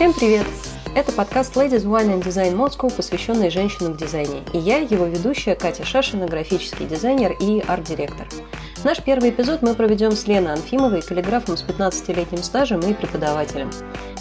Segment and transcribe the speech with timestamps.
[0.00, 0.46] Всем привет!
[0.94, 4.42] Это подкаст Ladies Wine and Design Moscow, посвященный женщинам в дизайне.
[4.54, 8.26] И я, его ведущая, Катя Шашина, графический дизайнер и арт-директор.
[8.82, 13.70] Наш первый эпизод мы проведем с Леной Анфимовой, каллиграфом с 15-летним стажем и преподавателем.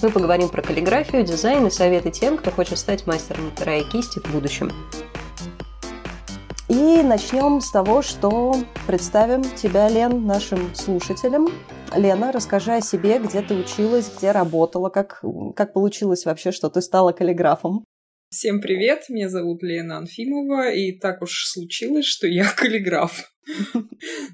[0.01, 4.19] Мы поговорим про каллиграфию, дизайн и советы тем, кто хочет стать мастером пера и кисти
[4.19, 4.73] в будущем.
[6.67, 8.53] И начнем с того, что
[8.85, 11.47] представим тебя, Лен, нашим слушателям.
[11.95, 15.23] Лена, расскажи о себе, где ты училась, где работала, как,
[15.55, 17.83] как получилось вообще, что ты стала каллиграфом.
[18.29, 23.33] Всем привет, меня зовут Лена Анфимова, и так уж случилось, что я каллиграф.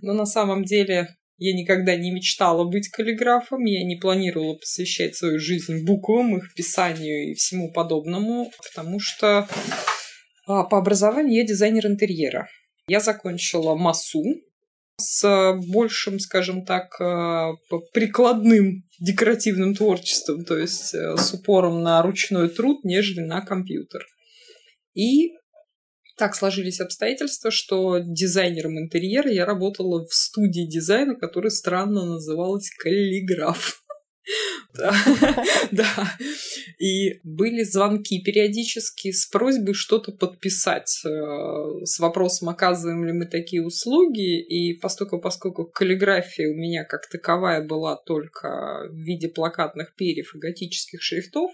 [0.02, 5.40] Но на самом деле я никогда не мечтала быть каллиграфом, я не планировала посвящать свою
[5.40, 9.48] жизнь буквам, их писанию и всему подобному, потому что
[10.46, 12.50] а, по образованию я дизайнер интерьера.
[12.88, 14.24] Я закончила МАСУ
[14.98, 17.54] с большим, скажем так, а,
[17.94, 24.06] прикладным декоративным творчеством, то есть э, с упором на ручной труд, нежели на компьютер.
[24.94, 25.34] И
[26.18, 33.85] так сложились обстоятельства, что дизайнером интерьера я работала в студии дизайна, которая странно называлась «Каллиграф».
[35.72, 36.18] Да.
[36.80, 41.10] И были звонки периодически с просьбой что-то подписать э,
[41.84, 44.42] с вопросом, оказываем ли мы такие услуги.
[44.42, 50.40] И поскольку, поскольку каллиграфия у меня как таковая была только в виде плакатных перьев и
[50.40, 51.52] готических шрифтов,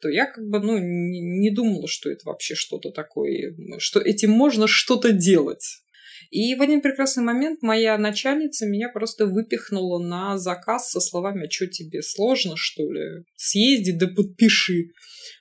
[0.00, 4.66] то я как бы ну, не думала, что это вообще что-то такое, что этим можно
[4.66, 5.82] что-то делать.
[6.30, 11.50] И в один прекрасный момент моя начальница меня просто выпихнула на заказ со словами «А
[11.50, 13.24] что тебе, сложно, что ли?
[13.36, 14.90] Съезди да подпиши».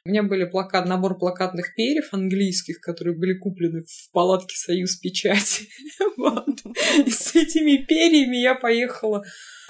[0.06, 5.68] У меня были плакат, набор плакатных перьев английских, которые были куплены в палатке «Союз печати».
[7.06, 9.24] И с этими перьями я поехала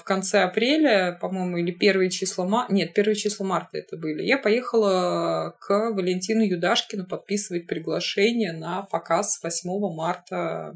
[0.08, 5.54] конце апреля, по-моему, или первые числа марта, нет, первые числа марта это были, я поехала
[5.60, 10.74] к Валентину Юдашкину подписывать приглашение на показ 8 марта.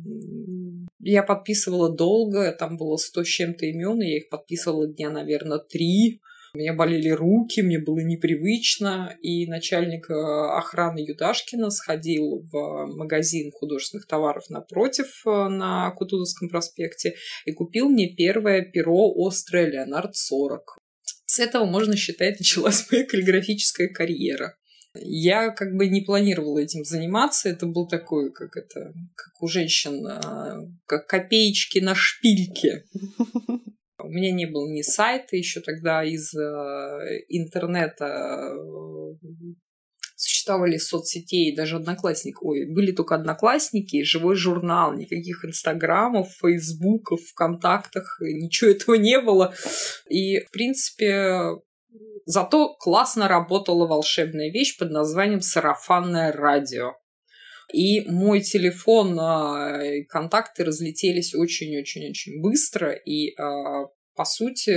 [1.00, 6.20] Я подписывала долго, там было сто с чем-то имен, я их подписывала дня, наверное, три.
[6.54, 13.50] У меня болели руки, мне было непривычно, и начальник э, охраны Юдашкина сходил в магазин
[13.52, 17.14] художественных товаров напротив э, на Кутузовском проспекте
[17.46, 20.76] и купил мне первое перо острое Леонард 40.
[21.24, 24.54] С этого, можно считать, началась моя каллиграфическая карьера.
[24.94, 27.48] Я как бы не планировала этим заниматься.
[27.48, 32.84] Это был такой, как это, как у женщин, э, как копеечки на шпильке.
[34.04, 39.14] У меня не было ни сайта еще тогда из э, интернета э,
[40.16, 42.42] существовали соцсетей, даже одноклассник.
[42.42, 49.54] Ой, были только одноклассники, живой журнал, никаких инстаграмов, фейсбуков, вконтактах, ничего этого не было.
[50.08, 51.56] И, в принципе,
[52.24, 56.92] зато классно работала волшебная вещь под названием сарафанное радио.
[57.72, 62.93] И мой телефон, а, контакты разлетелись очень-очень-очень быстро.
[62.93, 64.75] И, а, по сути,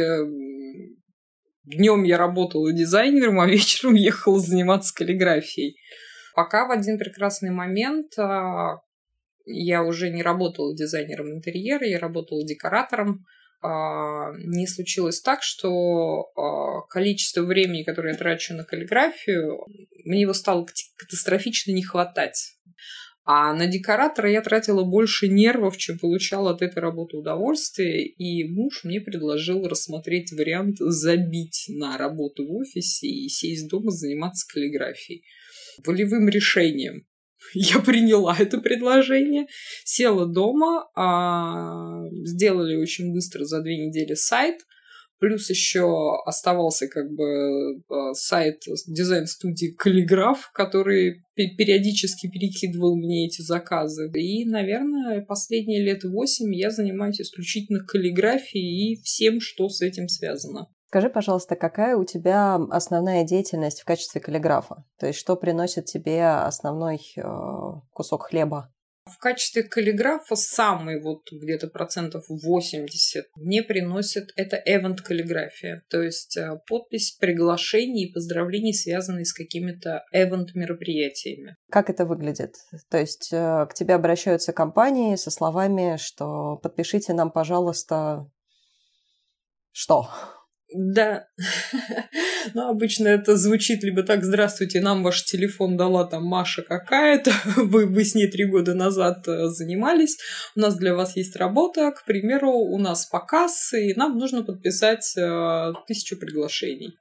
[1.64, 5.78] днем я работала дизайнером, а вечером ехала заниматься каллиграфией.
[6.36, 8.82] Пока в один прекрасный момент а,
[9.46, 13.26] я уже не работала дизайнером интерьера, я работала декоратором.
[14.38, 16.32] Не случилось так, что
[16.90, 19.66] количество времени, которое я трачу на каллиграфию,
[20.04, 20.66] мне его стало
[20.98, 22.56] катастрофично не хватать.
[23.28, 28.84] А на декоратора я тратила больше нервов, чем получала от этой работы удовольствие, и муж
[28.84, 35.24] мне предложил рассмотреть вариант забить на работу в офисе и сесть дома заниматься каллиграфией.
[35.84, 37.08] Волевым решением
[37.54, 39.48] я приняла это предложение,
[39.84, 44.62] села дома, а, сделали очень быстро за две недели сайт–
[45.20, 54.12] Плюс еще оставался как бы э, сайт дизайн-студии Каллиграф, который периодически перекидывал мне эти заказы.
[54.14, 60.68] И, наверное, последние лет восемь я занимаюсь исключительно каллиграфией и всем, что с этим связано.
[60.96, 64.86] Скажи, пожалуйста, какая у тебя основная деятельность в качестве каллиграфа?
[64.98, 67.22] То есть что приносит тебе основной э,
[67.92, 68.74] кусок хлеба?
[69.04, 76.38] В качестве каллиграфа самый вот где-то процентов 80 мне приносит это event каллиграфия, то есть
[76.38, 81.58] э, подпись приглашений и поздравлений, связанные с какими-то event мероприятиями.
[81.70, 82.56] Как это выглядит?
[82.90, 88.32] То есть э, к тебе обращаются компании со словами, что подпишите нам, пожалуйста,
[89.74, 90.10] что?
[90.74, 91.28] Да.
[92.54, 97.88] Ну, обычно это звучит либо так, здравствуйте, нам ваш телефон дала там Маша какая-то, вы,
[97.88, 100.18] вы с ней три года назад э, занимались,
[100.56, 105.18] у нас для вас есть работа, к примеру, у нас показ, и нам нужно подписать
[105.18, 106.94] э, тысячу приглашений.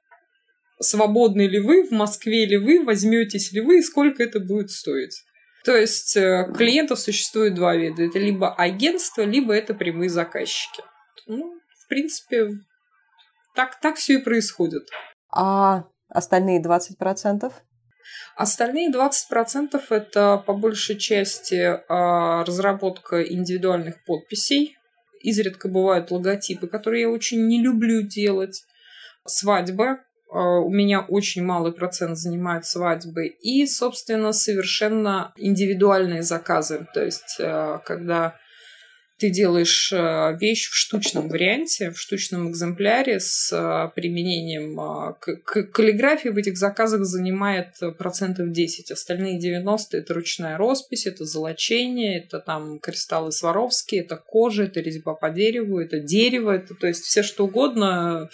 [0.81, 5.23] свободны ли вы, в Москве ли вы, возьметесь ли вы и сколько это будет стоить.
[5.63, 8.03] То есть э, клиентов существует два вида.
[8.03, 10.83] Это либо агентство, либо это прямые заказчики.
[11.27, 12.49] Ну, в принципе,
[13.55, 14.87] так, так все и происходит.
[15.31, 17.51] А остальные 20%?
[18.35, 24.77] Остальные 20% это по большей части а, разработка индивидуальных подписей.
[25.21, 28.63] Изредка бывают логотипы, которые я очень не люблю делать.
[29.25, 29.99] Свадьба.
[30.31, 33.27] А, у меня очень малый процент занимает свадьбы.
[33.27, 36.87] И, собственно, совершенно индивидуальные заказы.
[36.93, 38.37] То есть, а, когда
[39.17, 45.35] ты делаешь э, вещь в штучном варианте, в штучном экземпляре с э, применением э,
[45.71, 48.91] каллиграфии в этих заказах занимает процентов 10.
[48.91, 55.13] Остальные 90 это ручная роспись, это золочение, это там кристаллы Сваровские, это кожа, это резьба
[55.13, 58.29] по дереву, это дерево, это то есть все что угодно,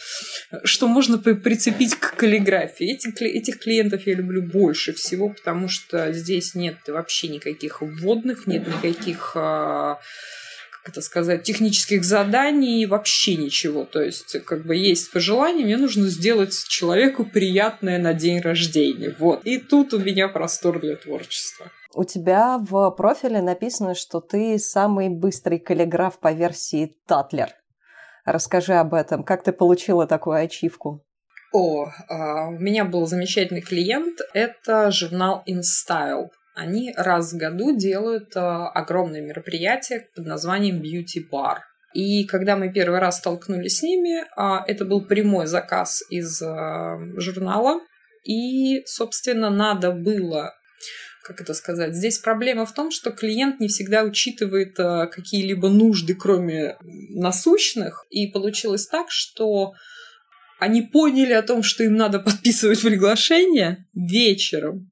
[0.64, 2.94] что можно прицепить к каллиграфии.
[2.94, 8.68] Этих, этих клиентов я люблю больше всего, потому что здесь нет вообще никаких вводных, нет
[8.68, 9.38] никаких
[10.84, 13.86] как это сказать, технических заданий, вообще ничего.
[13.86, 19.16] То есть, как бы есть пожелание, мне нужно сделать человеку приятное на день рождения.
[19.20, 19.46] Вот.
[19.46, 21.68] И тут у меня простор для творчества.
[21.94, 27.50] У тебя в профиле написано, что ты самый быстрый каллиграф по версии Татлер.
[28.26, 29.24] Расскажи об этом.
[29.24, 31.04] Как ты получила такую ачивку?
[31.54, 34.20] О, а, у меня был замечательный клиент.
[34.34, 36.30] Это журнал InStyle
[36.62, 41.58] они раз в году делают э, огромное мероприятие под названием Beauty Bar.
[41.94, 46.98] И когда мы первый раз столкнулись с ними, э, это был прямой заказ из э,
[47.18, 47.82] журнала.
[48.24, 50.54] И, собственно, надо было
[51.24, 51.96] как это сказать?
[51.96, 58.06] Здесь проблема в том, что клиент не всегда учитывает какие-либо нужды, кроме насущных.
[58.10, 59.74] И получилось так, что
[60.60, 64.91] они поняли о том, что им надо подписывать приглашение вечером.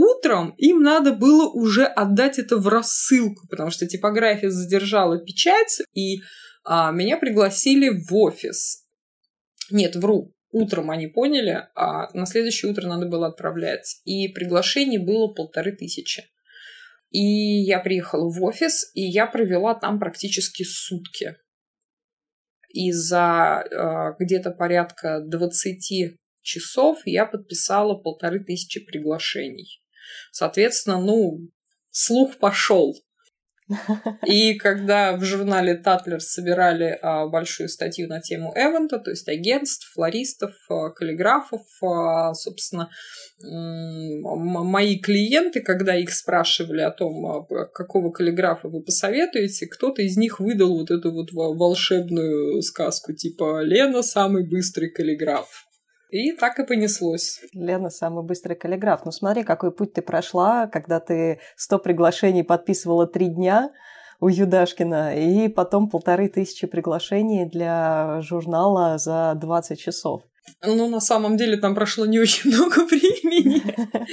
[0.00, 6.18] Утром им надо было уже отдать это в рассылку, потому что типография задержала печать, и
[6.62, 8.86] а, меня пригласили в офис.
[9.72, 10.32] Нет, вру.
[10.52, 14.00] Утром они поняли, а на следующее утро надо было отправлять.
[14.04, 16.22] И приглашений было полторы тысячи.
[17.10, 21.34] И я приехала в офис, и я провела там практически сутки.
[22.68, 29.80] И за э, где-то порядка 20 часов я подписала полторы тысячи приглашений.
[30.32, 31.38] Соответственно, ну,
[31.90, 32.94] слух пошел.
[34.26, 39.92] И когда в журнале Татлер собирали а, большую статью на тему Эвента, то есть агентств,
[39.92, 42.88] флористов, а, каллиграфов, а, собственно,
[43.40, 50.40] мои клиенты, когда их спрашивали о том, а, какого каллиграфа вы посоветуете, кто-то из них
[50.40, 55.67] выдал вот эту вот волшебную сказку, типа «Лена– самый быстрый каллиграф».
[56.10, 57.40] И так и понеслось.
[57.52, 59.04] Лена самый быстрый каллиграф.
[59.04, 63.70] Ну смотри, какой путь ты прошла, когда ты 100 приглашений подписывала три дня
[64.20, 70.22] у Юдашкина, и потом полторы тысячи приглашений для журнала за 20 часов.
[70.64, 73.62] Ну, на самом деле, там прошло не очень много времени.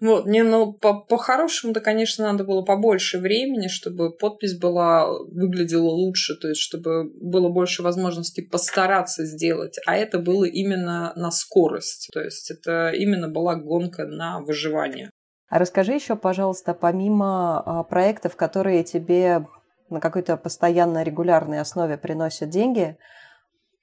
[0.00, 6.48] Вот, не, ну, по-хорошему-то, конечно, надо было побольше времени, чтобы подпись была, выглядела лучше, то
[6.48, 9.78] есть, чтобы было больше возможностей постараться сделать.
[9.86, 12.10] А это было именно на скорость.
[12.12, 15.10] То есть, это именно была гонка на выживание.
[15.48, 19.46] А расскажи еще, пожалуйста, помимо а, проектов, которые тебе
[19.88, 22.98] на какой-то постоянно регулярной основе приносят деньги,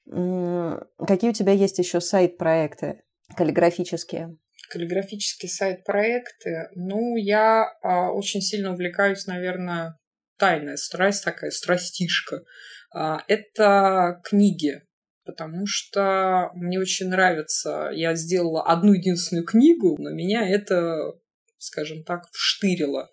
[0.08, 3.04] Какие у тебя есть еще сайт-проекты
[3.36, 4.38] каллиграфические?
[4.70, 6.70] Каллиграфические сайт-проекты.
[6.76, 10.00] Ну, я а, очень сильно увлекаюсь, наверное,
[10.38, 12.44] тайная страсть такая, страстишка.
[12.94, 14.82] А, это книги,
[15.24, 17.90] потому что мне очень нравится.
[17.94, 21.14] Я сделала одну единственную книгу, но меня это,
[21.58, 23.10] скажем так, вштырило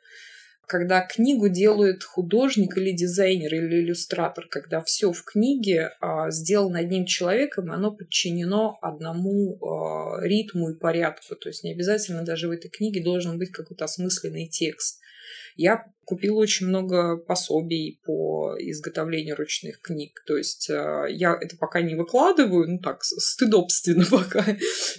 [0.66, 7.04] когда книгу делает художник или дизайнер или иллюстратор, когда все в книге а, сделано одним
[7.04, 11.36] человеком, оно подчинено одному а, ритму и порядку.
[11.36, 15.00] То есть не обязательно даже в этой книге должен быть какой-то осмысленный текст.
[15.56, 20.22] Я купила очень много пособий по изготовлению ручных книг.
[20.26, 24.44] То есть э, я это пока не выкладываю, ну так, стыдобственно пока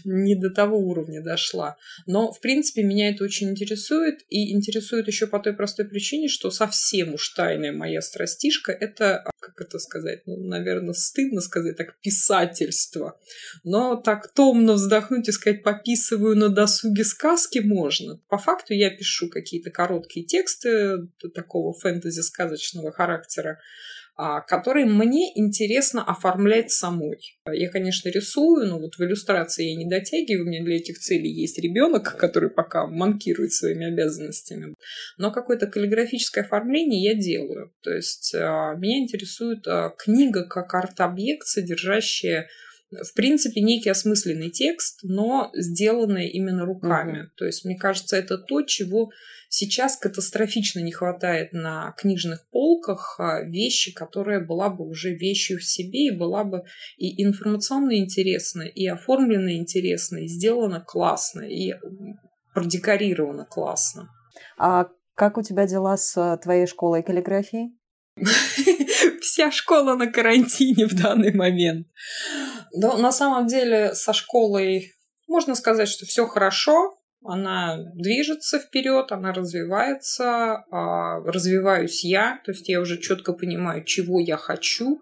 [0.05, 1.77] не до того уровня дошла.
[2.05, 4.21] Но, в принципе, меня это очень интересует.
[4.29, 9.59] И интересует еще по той простой причине, что совсем уж тайная моя страстишка— это, как
[9.59, 13.19] это сказать, ну, наверное, стыдно сказать так, писательство.
[13.63, 18.19] Но так томно вздохнуть и сказать, пописываю на досуге сказки можно.
[18.29, 20.92] По факту я пишу какие-то короткие тексты,
[21.33, 23.59] такого фэнтези-сказочного характера.
[24.15, 27.17] а, который мне интересно оформлять самой.
[27.51, 31.31] Я, конечно, рисую, но вот в иллюстрации я не дотягиваю, у меня для этих целей
[31.31, 34.75] есть ребенок, который пока манкирует своими обязанностями.
[35.17, 37.73] Но какое-то каллиграфическое оформление я делаю.
[37.81, 42.47] То есть а, меня интересует а, книга как арт-объект, содержащая
[42.91, 47.21] в принципе, некий осмысленный текст, но сделанный именно руками.
[47.21, 47.29] Угу.
[47.37, 49.09] То есть, мне кажется, это то, чего
[49.53, 55.63] сейчас катастрофично не хватает на книжных полках, а вещи, которая была бы уже вещью в
[55.63, 56.63] себе и была бы
[56.97, 61.75] и информационно интересна, и оформлена интересно, и сделана классно, и
[62.55, 64.09] продекорирована классно.
[64.57, 67.77] А как у тебя дела с твоей школой каллиграфии?
[69.21, 71.87] Вся школа на карантине в данный момент.
[72.75, 74.93] Да, на самом деле со школой
[75.27, 76.97] можно сказать, что все хорошо.
[77.23, 84.19] Она движется вперед, она развивается, а, развиваюсь я, то есть я уже четко понимаю, чего
[84.19, 85.01] я хочу,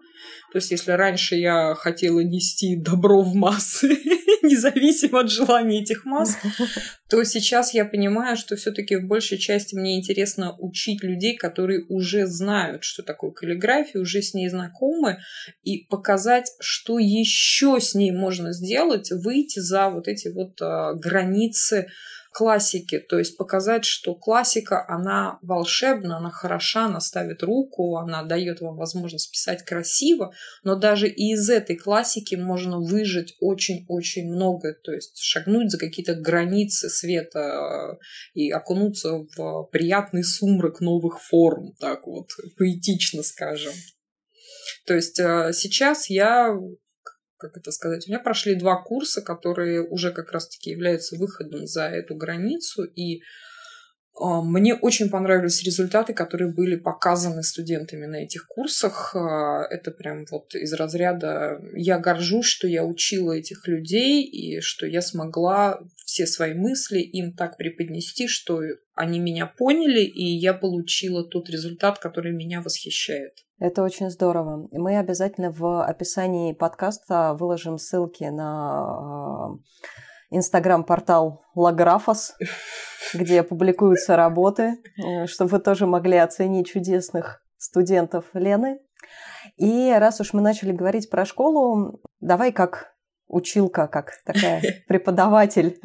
[0.52, 3.88] то есть, если раньше я хотела нести добро в массы,
[4.42, 6.36] независимо от желания этих масс,
[7.08, 12.26] то сейчас я понимаю, что все-таки в большей части мне интересно учить людей, которые уже
[12.26, 15.18] знают, что такое каллиграфия, уже с ней знакомы,
[15.62, 21.88] и показать, что еще с ней можно сделать, выйти за вот эти вот э, границы
[22.32, 28.60] классики, то есть показать, что классика, она волшебна, она хороша, она ставит руку, она дает
[28.60, 30.32] вам возможность писать красиво,
[30.64, 36.14] но даже и из этой классики можно выжить очень-очень многое, то есть шагнуть за какие-то
[36.14, 37.96] границы света э,
[38.34, 43.74] и окунуться в приятный сумрак новых форм, так вот, поэтично скажем.
[44.86, 46.56] То есть э, сейчас я
[47.42, 51.88] как это сказать, у меня прошли два курса, которые уже как раз-таки являются выходом за
[51.88, 53.22] эту границу, и
[54.20, 59.16] мне очень понравились результаты, которые были показаны студентами на этих курсах.
[59.16, 64.86] А, это прям вот из разряда «я горжусь, что я учила этих людей и что
[64.86, 68.60] я смогла все свои мысли им так преподнести, что
[68.94, 73.32] они меня поняли, и я получила тот результат, который меня восхищает».
[73.58, 74.68] Это очень здорово.
[74.72, 79.58] Мы обязательно в описании подкаста выложим ссылки на а,
[80.36, 82.34] инстаграм-портал Лаграфос,
[83.14, 88.80] где публикуются работы, э, чтобы вы тоже могли оценить чудесных студентов Лены.
[89.56, 92.92] И раз уж мы начали говорить про школу, давай как
[93.28, 95.80] училка, как такая преподаватель,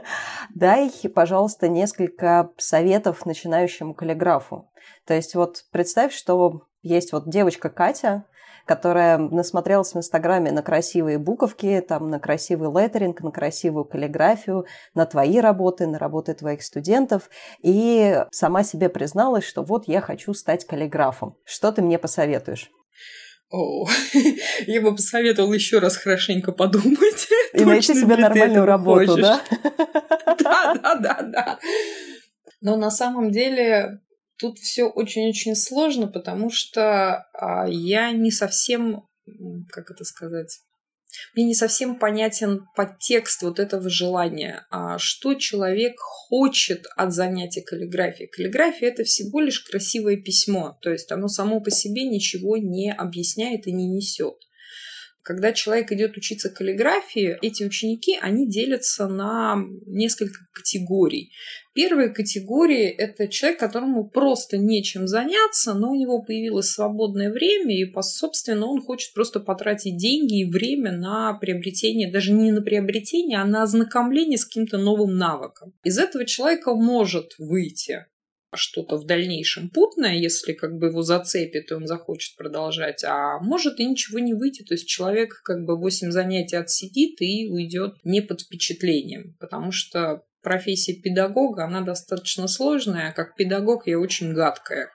[0.54, 4.70] дай, пожалуйста, несколько советов начинающему каллиграфу.
[5.06, 8.24] То есть вот представь, что есть вот девочка Катя,
[8.66, 15.06] которая насмотрелась в Инстаграме на красивые буковки, там, на красивый леттеринг, на красивую каллиграфию, на
[15.06, 17.30] твои работы, на работы твоих студентов,
[17.62, 21.36] и сама себе призналась, что вот я хочу стать каллиграфом.
[21.44, 22.70] Что ты мне посоветуешь?
[23.52, 23.86] О,
[24.66, 27.28] я бы посоветовала еще раз хорошенько подумать.
[27.52, 29.40] И найти себе нормальную работу, да?
[30.42, 31.58] Да, да, да, да.
[32.60, 34.00] Но на самом деле
[34.38, 39.06] Тут все очень-очень сложно, потому что а, я не совсем,
[39.70, 40.60] как это сказать,
[41.34, 44.66] мне не совсем понятен подтекст вот этого желания.
[44.70, 48.28] А что человек хочет от занятия каллиграфией?
[48.28, 53.66] Каллиграфия– это всего лишь красивое письмо, то есть оно само по себе ничего не объясняет
[53.66, 54.36] и не несет.
[55.22, 61.30] Когда человек идет учиться каллиграфии, эти ученики, они делятся на несколько категорий.
[61.74, 67.90] Первая категория– это человек, которому просто нечем заняться, но у него появилось свободное время, и,
[68.00, 73.44] собственно, он хочет просто потратить деньги и время на приобретение, даже не на приобретение, а
[73.44, 75.72] на ознакомление с каким-то новым навыком.
[75.84, 78.06] Из этого человека может выйти
[78.56, 83.80] что-то в дальнейшем путное, если как бы его зацепит, и он захочет продолжать, а может
[83.80, 88.20] и ничего не выйти, то есть человек как бы 8 занятий отсидит и уйдет не
[88.20, 94.90] под впечатлением, потому что профессия педагога, она достаточно сложная, а как педагог я очень гадкая.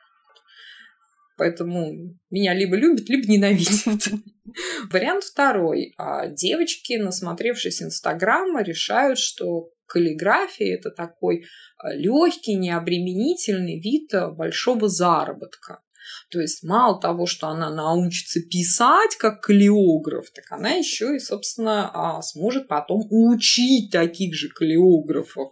[1.37, 4.07] Поэтому меня либо любят, либо ненавидят.
[4.91, 5.93] Вариант второй.
[5.97, 11.45] А девочки, насмотревшись Инстаграма, решают, что каллиграфия это такой
[11.77, 15.81] а, легкий, необременительный вид а, большого заработка.
[16.29, 21.89] То есть мало того, что она научится писать как каллиограф, так она еще и, собственно,
[21.93, 25.51] а, сможет потом учить таких же каллиографов.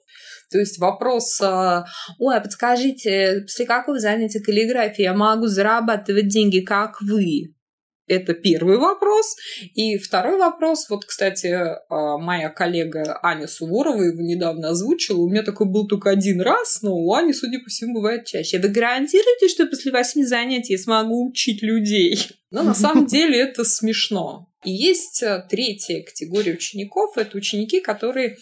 [0.51, 7.01] То есть вопрос, ой, а подскажите, после какого занятия каллиграфии я могу зарабатывать деньги, как
[7.01, 7.55] вы?
[8.08, 9.36] Это первый вопрос.
[9.74, 15.22] И второй вопрос, вот, кстати, а, моя коллега Аня Суворова его недавно озвучила.
[15.22, 18.60] У меня такой был только один раз, но у Ани, судя по всему, бывает чаще.
[18.60, 22.20] Вы гарантируете, что после восьми занятий я смогу учить людей?
[22.52, 24.50] Но на самом деле это смешно.
[24.64, 27.18] И есть э, третья категория учеников.
[27.18, 28.38] Это ученики, которые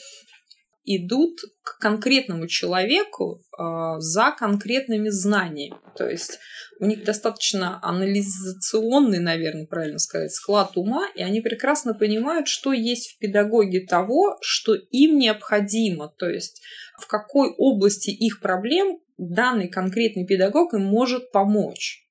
[0.85, 5.77] идут к конкретному человеку э, за конкретными знаниями.
[5.95, 6.39] То есть
[6.79, 13.11] у них достаточно анализационный, наверное, правильно сказать, склад ума, и они прекрасно понимают, что есть
[13.11, 16.13] в педагоге того, что им необходимо.
[16.17, 16.61] То есть
[16.99, 22.03] в какой области их проблем данный конкретный педагог им может помочь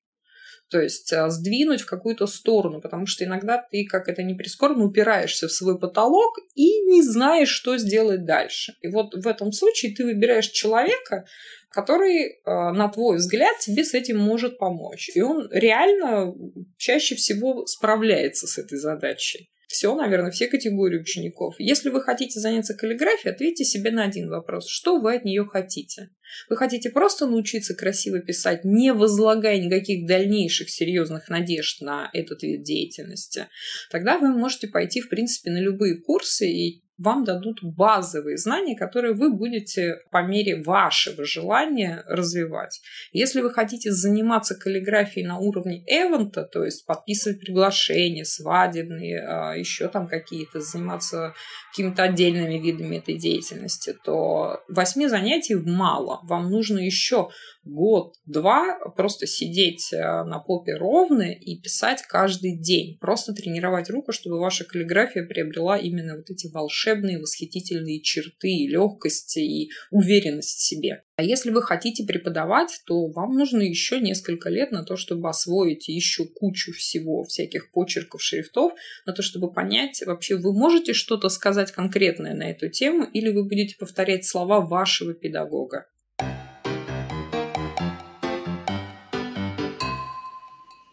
[0.73, 4.85] то есть а, сдвинуть в какую-то сторону, потому что иногда ты, как это не прискорбно,
[4.85, 8.73] упираешься в свой потолок и не знаешь, что сделать дальше.
[8.81, 11.25] И вот в этом случае ты выбираешь человека,
[11.69, 15.11] который, а, на твой взгляд, тебе с этим может помочь.
[15.13, 16.33] И он реально
[16.77, 21.55] чаще всего справляется с этой задачей все, наверное, все категории учеников.
[21.57, 24.69] Если вы хотите заняться каллиграфией, ответьте себе на один вопрос.
[24.69, 26.09] Что вы от нее хотите?
[26.47, 32.61] Вы хотите просто научиться красиво писать, не возлагая никаких дальнейших серьезных надежд на этот вид
[32.61, 33.47] деятельности?
[33.89, 39.13] Тогда вы можете пойти, в принципе, на любые курсы и вам дадут базовые знания, которые
[39.13, 42.81] вы будете по мере вашего желания развивать.
[43.11, 49.87] Если вы хотите заниматься каллиграфией на уровне эвента, то есть подписывать приглашения, свадебные, а, еще
[49.87, 51.33] там какие-то, заниматься
[51.71, 56.19] какими-то отдельными видами этой деятельности, то восьми занятий мало.
[56.23, 57.29] Вам нужно еще
[57.65, 62.97] год-два просто сидеть э, на попе ровно и писать каждый день.
[62.99, 69.71] Просто тренировать руку, чтобы ваша каллиграфия приобрела именно вот эти волшебные, восхитительные черты, легкости и
[69.91, 71.03] уверенность в себе.
[71.15, 75.87] А если вы хотите преподавать, то вам нужно еще несколько лет на то, чтобы освоить
[75.87, 78.73] еще кучу всего, всяких почерков, шрифтов,
[79.05, 83.43] на то, чтобы понять, вообще вы можете что-то сказать конкретное на эту тему, или вы
[83.43, 85.85] будете повторять слова вашего педагога.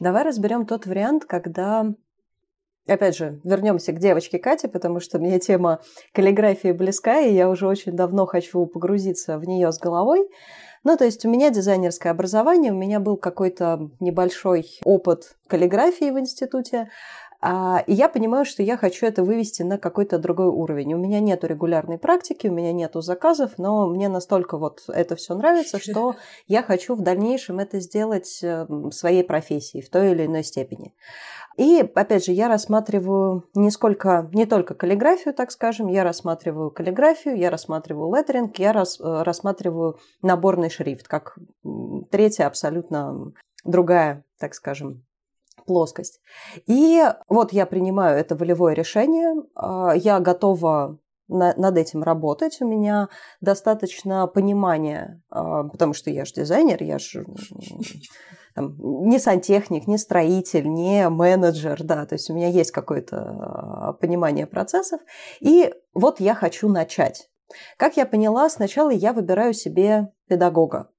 [0.00, 1.86] Давай разберем тот вариант, когда
[2.88, 5.80] Опять же, вернемся к девочке Кате, потому что мне тема
[6.12, 10.28] каллиграфии близка, и я уже очень давно хочу погрузиться в нее с головой.
[10.82, 16.18] Ну, то есть у меня дизайнерское образование, у меня был какой-то небольшой опыт каллиграфии в
[16.18, 16.88] институте,
[17.42, 20.92] и я понимаю, что я хочу это вывести на какой-то другой уровень.
[20.92, 25.34] У меня нету регулярной практики, у меня нету заказов, но мне настолько вот это все
[25.34, 30.44] нравится, что я хочу в дальнейшем это сделать эм, своей профессией в той или иной
[30.44, 30.94] степени.
[31.56, 37.36] И, опять же, я рассматриваю не сколько, не только каллиграфию, так скажем, я рассматриваю каллиграфию,
[37.36, 41.38] я рассматриваю леттеринг, я рас, э, рассматриваю наборный шрифт, как
[42.10, 43.32] третья абсолютно
[43.64, 45.04] другая, так скажем,
[45.70, 46.20] плоскость.
[46.66, 52.60] И вот я принимаю это волевое решение, а, я готова над этим работать.
[52.60, 53.08] У меня
[53.40, 57.24] достаточно понимания, а, потому что я же дизайнер, я же
[58.56, 58.74] там,
[59.08, 64.48] не сантехник, не строитель, не менеджер, да, то есть у меня есть какое-то а, понимание
[64.48, 65.00] процессов.
[65.38, 67.28] И вот я хочу начать.
[67.76, 70.90] Как я поняла, сначала я выбираю себе педагога.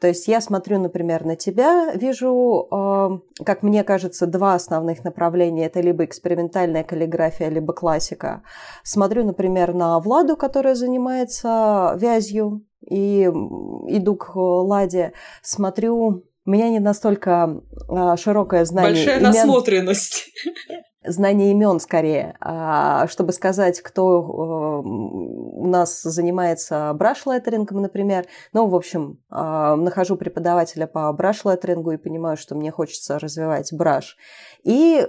[0.00, 5.66] То есть я смотрю, например, на тебя, вижу, э, как мне кажется, два основных направления.
[5.66, 8.42] Это либо экспериментальная каллиграфия, либо классика.
[8.84, 15.12] Смотрю, например, на Владу, которая занимается вязью, и иду к Ладе.
[15.42, 18.94] Смотрю у меня не настолько а, широкое знание.
[18.94, 19.30] Большая имен...
[19.30, 20.30] насмотренность
[21.04, 28.26] знание имен скорее, а, чтобы сказать, кто э, у нас занимается браш-леттерингом, например.
[28.52, 34.16] Ну, в общем, а, нахожу преподавателя по браш-леттерингу и понимаю, что мне хочется развивать браш.
[34.64, 35.06] И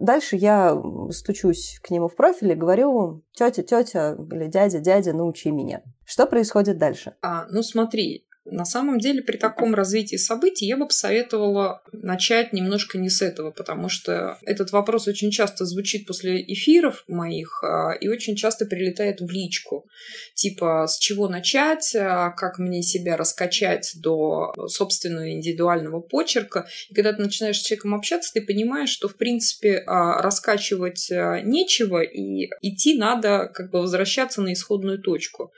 [0.00, 5.50] Дальше я стучусь к нему в профиль и говорю, тетя, тетя или дядя, дядя, научи
[5.50, 5.82] меня.
[6.06, 7.16] Что происходит дальше?
[7.20, 12.98] А, ну смотри, на самом деле, при таком развитии событий я бы посоветовала начать немножко
[12.98, 18.08] не с этого, потому что этот вопрос очень часто звучит после эфиров моих а, и
[18.08, 19.86] очень часто прилетает в личку.
[20.34, 26.66] Типа, с чего начать, а, как мне себя раскачать до собственного индивидуального почерка.
[26.90, 32.02] И когда ты начинаешь с человеком общаться, ты понимаешь, что, в принципе, а, раскачивать нечего,
[32.02, 35.52] и идти надо как бы возвращаться на исходную точку.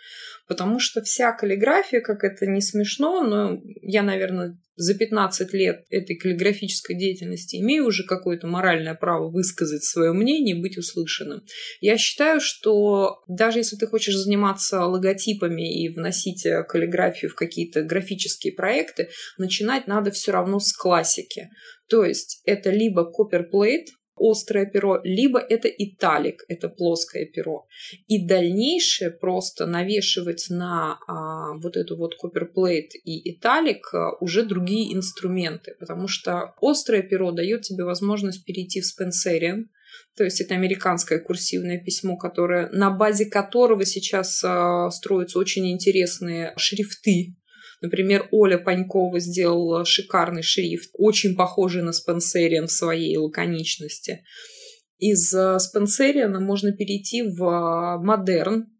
[0.48, 6.16] Потому что вся каллиграфия, как это не смешно, но я, наверное, за 15 лет этой
[6.16, 11.42] каллиграфической деятельности имею уже какое-то моральное право высказать свое мнение, быть услышанным.
[11.80, 17.82] Я считаю, что даже если ты хочешь заниматься логотипами и вносить э, каллиграфию в какие-то
[17.82, 21.50] графические проекты, начинать надо все равно с классики.
[21.88, 23.88] То есть это либо копперплейт,
[24.30, 27.66] острое перо, либо это италик, это плоское перо.
[28.06, 34.94] И дальнейшее просто навешивать на а, вот эту вот копперплейт и италик а, уже другие
[34.94, 39.70] инструменты, потому что острое перо дает тебе возможность перейти в спенсериан,
[40.16, 46.52] то есть это американское курсивное письмо, которое, на базе которого сейчас а, строятся очень интересные
[46.56, 47.36] шрифты
[47.82, 54.24] Например, Оля Панькова сделала шикарный шрифт, очень похожий на Спенсериан в своей лаконичности.
[54.98, 58.71] Из э, Спенсериана можно перейти в э, модерн,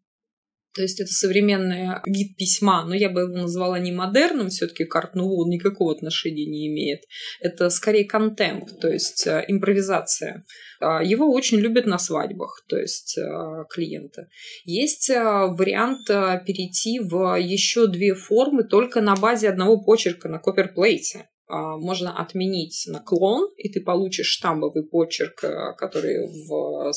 [0.73, 5.11] то есть это современный вид письма, но я бы его назвала не модерном, все-таки карт
[5.15, 7.03] он никакого отношения не имеет.
[7.39, 10.43] Это скорее контемп, то есть э, импровизация.
[10.79, 14.27] А, его очень любят на свадьбах, то есть э, клиенты.
[14.65, 21.29] Есть э, вариант перейти в еще две формы только на базе одного почерка на копперплейте
[21.47, 25.43] а, можно отменить наклон, и ты получишь штамбовый почерк,
[25.77, 26.91] который в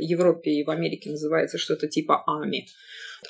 [0.00, 2.66] Европе и в Америке называется что-то типа АМИ.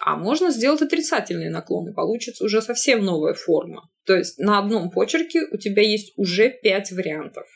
[0.00, 3.90] А можно сделать отрицательные наклоны, получится уже совсем новая форма.
[4.07, 7.46] То есть на одном почерке у тебя есть уже пять вариантов.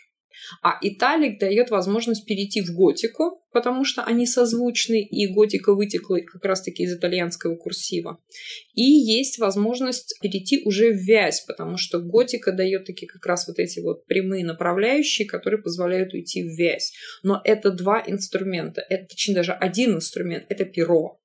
[0.63, 6.45] А италик дает возможность перейти в готику, потому что они созвучны, и готика вытекла как
[6.45, 8.19] раз-таки из итальянского курсива.
[8.75, 13.59] И есть возможность перейти уже в вязь, потому что готика дает такие как раз вот
[13.59, 16.93] эти вот прямые направляющие, которые позволяют уйти в вязь.
[17.23, 21.21] Но это два инструмента, это точнее даже один инструмент, это перо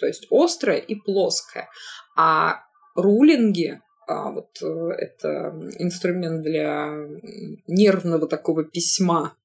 [0.00, 1.68] то есть острое и плоское.
[2.16, 2.62] А
[2.94, 7.06] рулинги, а вот э, это инструмент для
[7.68, 9.36] нервного такого письма,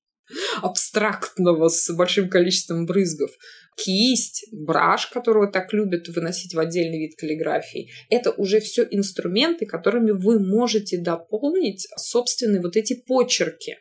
[0.61, 3.31] абстрактного, с большим количеством брызгов.
[3.77, 10.11] Кисть, браш, которого так любят выносить в отдельный вид каллиграфии, это уже все инструменты, которыми
[10.11, 13.77] вы можете дополнить собственные вот эти почерки.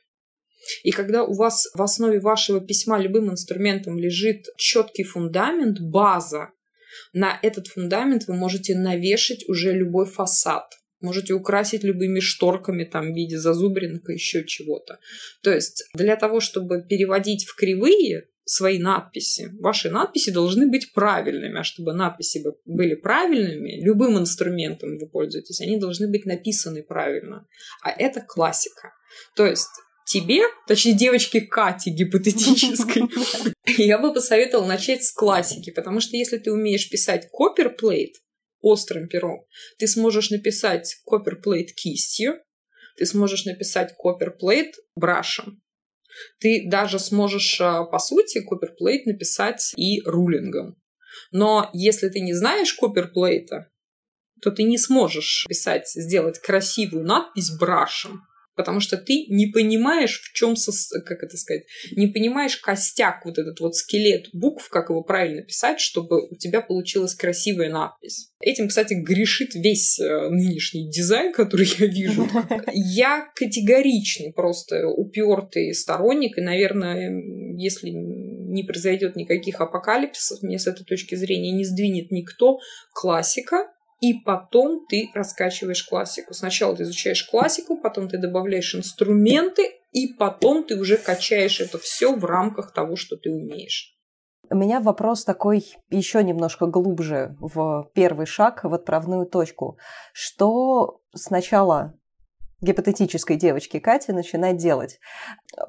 [0.82, 6.50] И когда у вас в основе вашего письма любым инструментом лежит четкий фундамент, база,
[7.12, 10.64] на этот фундамент вы можете навешать уже любой фасад.
[11.00, 14.98] Можете украсить любыми шторками там в виде зазубринок и еще чего-то.
[15.42, 21.60] То есть для того, чтобы переводить в кривые свои надписи, ваши надписи должны быть правильными.
[21.60, 27.46] А чтобы надписи были правильными, любым инструментом вы пользуетесь, они должны быть написаны правильно.
[27.82, 28.92] А это классика.
[29.36, 29.70] То есть
[30.04, 33.04] тебе, точнее девочке Кате гипотетической,
[33.82, 38.16] я бы посоветовала начать с классики, потому что если ты умеешь писать копперплейт
[38.60, 39.44] острым пером,
[39.78, 42.40] ты сможешь написать копперплейт кистью,
[42.96, 45.60] ты сможешь написать копперплейт брашем.
[46.38, 50.80] Ты даже сможешь, а, по сути, копперплейт написать и рулингом.
[51.32, 53.70] Но если ты не знаешь копперплейта,
[54.40, 58.22] то ты не сможешь писать, сделать красивую надпись брашем
[58.54, 60.72] потому что ты не понимаешь, в чем, со...
[61.00, 61.64] как это сказать,
[61.96, 66.60] не понимаешь костяк, вот этот вот скелет букв, как его правильно писать, чтобы у тебя
[66.60, 68.30] получилась красивая надпись.
[68.40, 72.28] Этим, кстати, грешит весь э, нынешний дизайн, который я вижу.
[72.74, 77.10] Я категоричный, просто упертый сторонник, и, наверное,
[77.56, 82.58] если не произойдет никаких апокалипсисов, мне с этой точки зрения не сдвинет никто,
[82.92, 83.68] классика
[84.04, 86.34] и потом ты раскачиваешь классику.
[86.34, 89.62] Сначала ты изучаешь классику, потом ты добавляешь инструменты,
[89.92, 93.96] и потом ты уже качаешь это все в рамках того, что ты умеешь.
[94.50, 99.78] У меня вопрос такой еще немножко глубже в первый шаг, в отправную точку.
[100.12, 101.94] Что сначала
[102.64, 104.98] гипотетической девочки Кати начинать делать.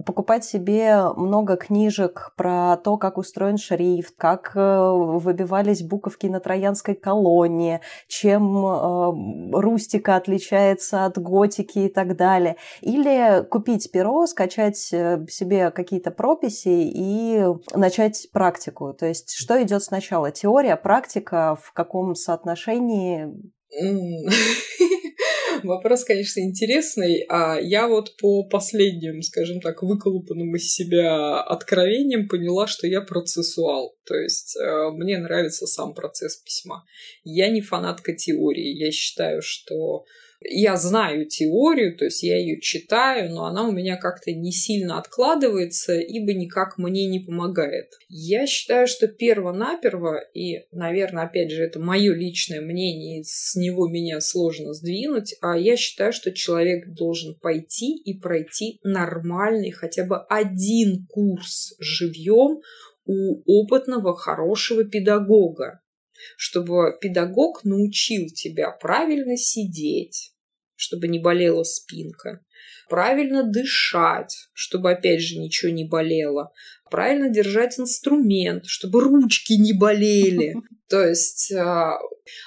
[0.06, 6.96] Покупать себе много книжек про то, как устроен шрифт, как э, выбивались буковки на троянской
[6.96, 12.56] колонне, чем э, рустика отличается от готики и так далее.
[12.82, 17.44] Или купить перо, скачать э, себе какие-то прописи и
[17.76, 18.94] начать практику.
[18.94, 20.32] То есть что идет сначала?
[20.32, 23.32] Теория, практика, в каком соотношении?
[25.76, 27.26] Вопрос, конечно, интересный.
[27.30, 33.96] А я вот по последним, скажем так, выколупанным из себя откровениям поняла, что я процессуал.
[34.06, 36.86] То есть э, мне нравится сам процесс письма.
[37.24, 38.76] Я не фанатка теории.
[38.78, 40.06] Я считаю, что
[40.42, 45.00] я знаю теорию, то есть я ее читаю, но она у меня как-то не сильно
[45.00, 47.92] откладывается, ибо никак мне не помогает.
[48.10, 54.20] Я считаю, что перво-наперво, и, наверное, опять же, это мое личное мнение, с него меня
[54.20, 61.06] сложно сдвинуть, а я считаю, что человек должен пойти и пройти нормальный хотя бы один
[61.08, 62.62] курс живьем
[63.06, 65.82] у опытного, хорошего педагога
[66.38, 70.32] чтобы педагог научил тебя правильно сидеть,
[70.76, 72.42] чтобы не болела спинка,
[72.90, 76.52] правильно дышать, чтобы, опять же, ничего не болело,
[76.90, 80.56] правильно держать инструмент, чтобы ручки не болели.
[80.90, 81.98] То есть а,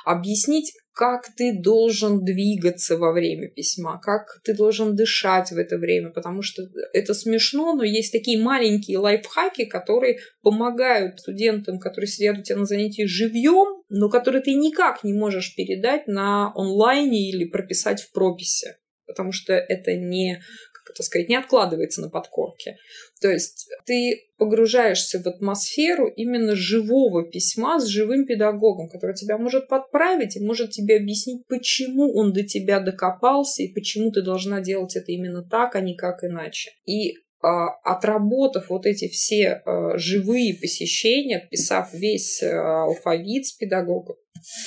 [0.05, 6.11] объяснить, как ты должен двигаться во время письма, как ты должен дышать в это время,
[6.11, 12.43] потому что это смешно, но есть такие маленькие лайфхаки, которые помогают студентам, которые сидят у
[12.43, 18.03] тебя на занятии живьем, но которые ты никак не можешь передать на онлайне или прописать
[18.03, 18.75] в прописи
[19.07, 20.43] потому что это не
[20.95, 22.77] так сказать, не откладывается на подкорке.
[23.21, 29.69] То есть ты погружаешься в атмосферу именно живого письма с живым педагогом, который тебя может
[29.69, 34.97] подправить и может тебе объяснить, почему он до тебя докопался и почему ты должна делать
[34.97, 36.71] это именно так, а не как иначе.
[36.87, 44.17] И а, отработав вот эти все а, живые посещения, отписав весь а, алфавит с педагогом,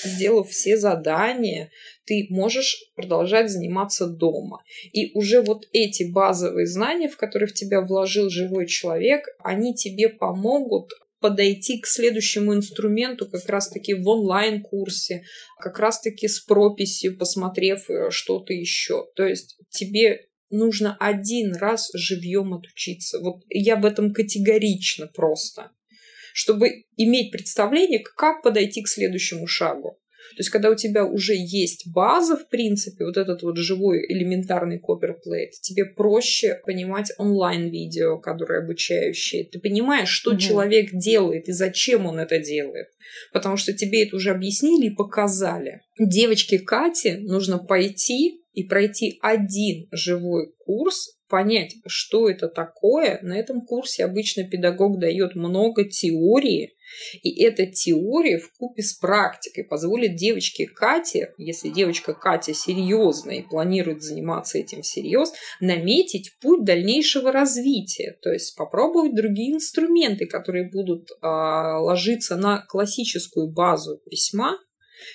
[0.06, 1.70] сделав все задания,
[2.06, 4.64] ты можешь продолжать заниматься дома.
[4.92, 10.10] И уже вот эти базовые знания, в которые в тебя вложил живой человек, они тебе
[10.10, 15.24] помогут подойти к следующему инструменту как раз-таки в онлайн-курсе,
[15.60, 19.06] как раз-таки с прописью, посмотрев э, что-то еще.
[19.16, 23.20] То есть тебе нужно один раз живьем отучиться.
[23.20, 25.72] Вот я в этом категорично просто.
[26.34, 30.01] Чтобы иметь представление, как подойти к следующему шагу.
[30.32, 34.80] То есть, когда у тебя уже есть база, в принципе, вот этот вот живой элементарный
[34.80, 39.46] копперплейт, тебе проще понимать онлайн-видео, которые обучающие.
[39.46, 40.40] Ты понимаешь, что угу.
[40.40, 42.88] человек делает и зачем он это делает.
[43.34, 45.82] Потому что тебе это уже объяснили и показали.
[46.00, 53.20] Девочке Кате нужно пойти и пройти один живой курс, понять, что это такое.
[53.22, 56.74] На этом курсе обычно педагог дает много теории,
[57.22, 63.48] и эта теория в купе с практикой позволит девочке Кате, если девочка Катя серьезная и
[63.48, 68.18] планирует заниматься этим всерьез, наметить путь дальнейшего развития.
[68.22, 74.58] То есть попробовать другие инструменты, которые будут э, ложиться на классическую базу письма,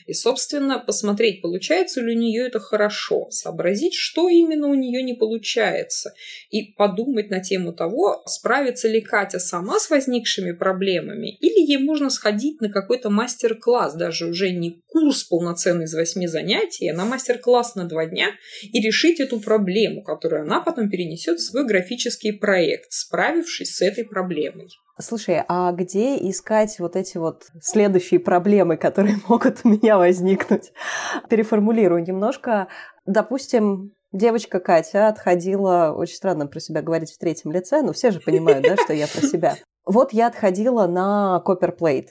[0.06, 5.14] и, собственно, посмотреть, получается ли у нее это хорошо, сообразить, что именно у нее не
[5.14, 6.12] получается,
[6.50, 12.10] и подумать на тему того, справится ли Катя сама с возникшими проблемами, или ей можно
[12.10, 17.74] сходить на какой-то мастер-класс, даже уже не курс полноценный из восьми занятий, а на мастер-класс
[17.74, 18.28] на два дня,
[18.62, 24.04] и решить эту проблему, которую она потом перенесет в свой графический проект, справившись с этой
[24.04, 24.68] проблемой.
[24.98, 30.72] Слушай, а где искать вот эти вот следующие проблемы, которые могут у меня возникнуть?
[31.28, 32.68] Переформулирую немножко.
[33.04, 38.20] Допустим, девочка Катя отходила, очень странно про себя говорить в третьем лице, но все же
[38.20, 39.56] понимают, да, что я про себя.
[39.88, 42.08] Вот я отходила на Copperplate.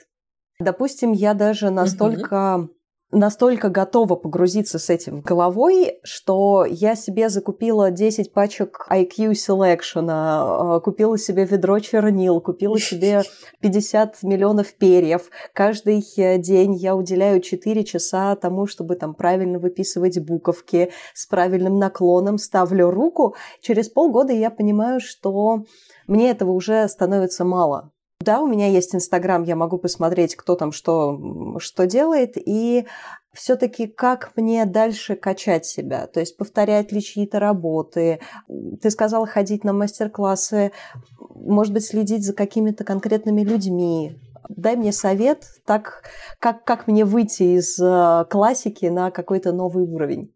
[0.62, 2.70] Допустим, я даже настолько
[3.16, 10.80] настолько готова погрузиться с этим головой, что я себе закупила 10 пачек IQ Selection, а,
[10.82, 13.24] купила себе ведро чернил, купила себе
[13.62, 15.30] 50 миллионов перьев.
[15.54, 21.80] Каждый э, день я уделяю 4 часа тому, чтобы там правильно выписывать буковки, с правильным
[21.80, 23.36] наклоном ставлю руку.
[23.62, 25.64] Через полгода я понимаю, что
[26.08, 27.92] мне этого уже становится мало.
[28.20, 32.88] Да, у меня есть Инстаграм, я могу посмотреть, кто там что, что делает, и
[33.34, 38.22] все-таки как мне дальше качать себя, то есть повторять ли чьи-то работы.
[38.82, 40.72] Ты сказала ходить на мастер-классы,
[41.20, 44.18] может быть, следить за какими-то конкретными людьми.
[44.48, 46.04] Дай мне совет, так,
[46.40, 50.35] как, как мне выйти из э, классики на какой-то новый уровень.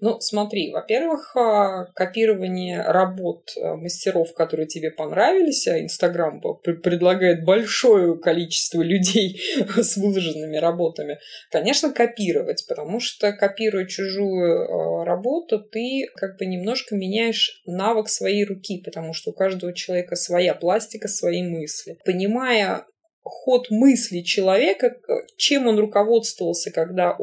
[0.00, 8.18] Ну, смотри, во-первых, а, копирование работ а, мастеров, которые тебе понравились, а Инстаграм предлагает большое
[8.18, 9.40] количество людей
[9.76, 11.18] с выложенными работами,
[11.50, 18.44] конечно, копировать, потому что, копируя чужую а, работу, ты как бы немножко меняешь навык своей
[18.44, 21.98] руки, потому что у каждого человека своя пластика, свои мысли.
[22.04, 22.84] Понимая
[23.22, 24.96] ход мысли человека,
[25.36, 27.16] чем он руководствовался, когда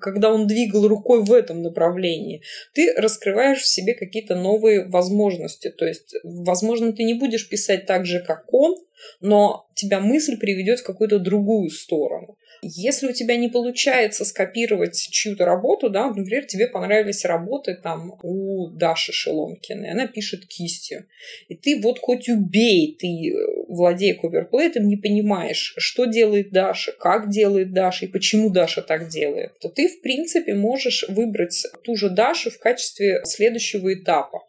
[0.00, 5.70] когда он двигал рукой в этом направлении, ты раскрываешь в себе какие-то новые возможности.
[5.70, 8.76] То есть, возможно, ты не будешь писать так же, как он,
[9.20, 12.36] но тебя мысль приведет в какую-то другую сторону.
[12.62, 18.68] Если у тебя не получается скопировать чью-то работу, да, например, тебе понравились работы там у
[18.70, 21.06] Даши Шеломкиной, она пишет кистью,
[21.48, 27.30] и ты вот хоть убей, ты, э, владея коверплейтом, не понимаешь, что делает Даша, как
[27.30, 32.10] делает Даша и почему Даша так делает, то ты, в принципе, можешь выбрать ту же
[32.10, 34.42] Дашу в качестве следующего этапа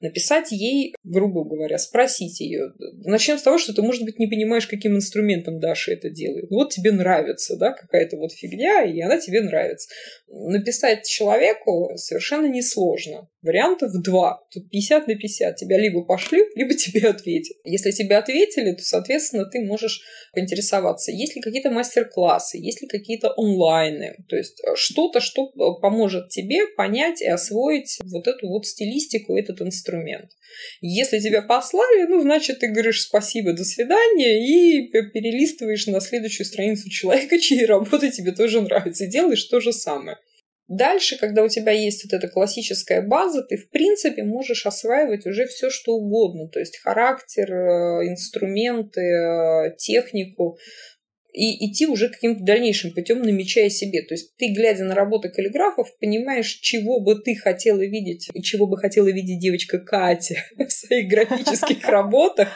[0.00, 2.72] написать ей, грубо говоря, спросить ее.
[3.04, 6.50] Начнем с того, что ты, может быть, не понимаешь, каким инструментом Даша это делает.
[6.50, 9.88] Вот тебе нравится, да, какая-то вот фигня, и она тебе нравится.
[10.28, 13.28] Написать человеку совершенно несложно.
[13.42, 14.40] Вариантов два.
[14.52, 15.56] Тут 50 на 50.
[15.56, 17.56] Тебя либо пошлют, либо тебе ответят.
[17.64, 20.00] Если тебе ответили, то, соответственно, ты можешь
[20.32, 24.16] поинтересоваться, есть ли какие-то мастер-классы, есть ли какие-то онлайны.
[24.28, 29.36] То есть э, что-то, что э, поможет тебе понять и освоить вот эту вот стилистику,
[29.36, 30.30] этот инструмент.
[30.80, 36.88] Если тебя послали, ну, значит, ты говоришь спасибо, до свидания, и перелистываешь на следующую страницу
[36.90, 40.16] человека, чьи работы тебе тоже нравятся, и делаешь то же самое.
[40.68, 45.46] Дальше, когда у тебя есть вот эта классическая база, ты, в принципе, можешь осваивать уже
[45.46, 46.48] все, что угодно.
[46.48, 50.56] То есть характер, э, инструменты, э, технику
[51.32, 54.02] и идти уже каким-то дальнейшим путем, намечая себе.
[54.02, 58.66] То есть ты, глядя на работы каллиграфов, понимаешь, чего бы ты хотела видеть и чего
[58.66, 62.48] бы хотела видеть девочка Катя в своих графических работах.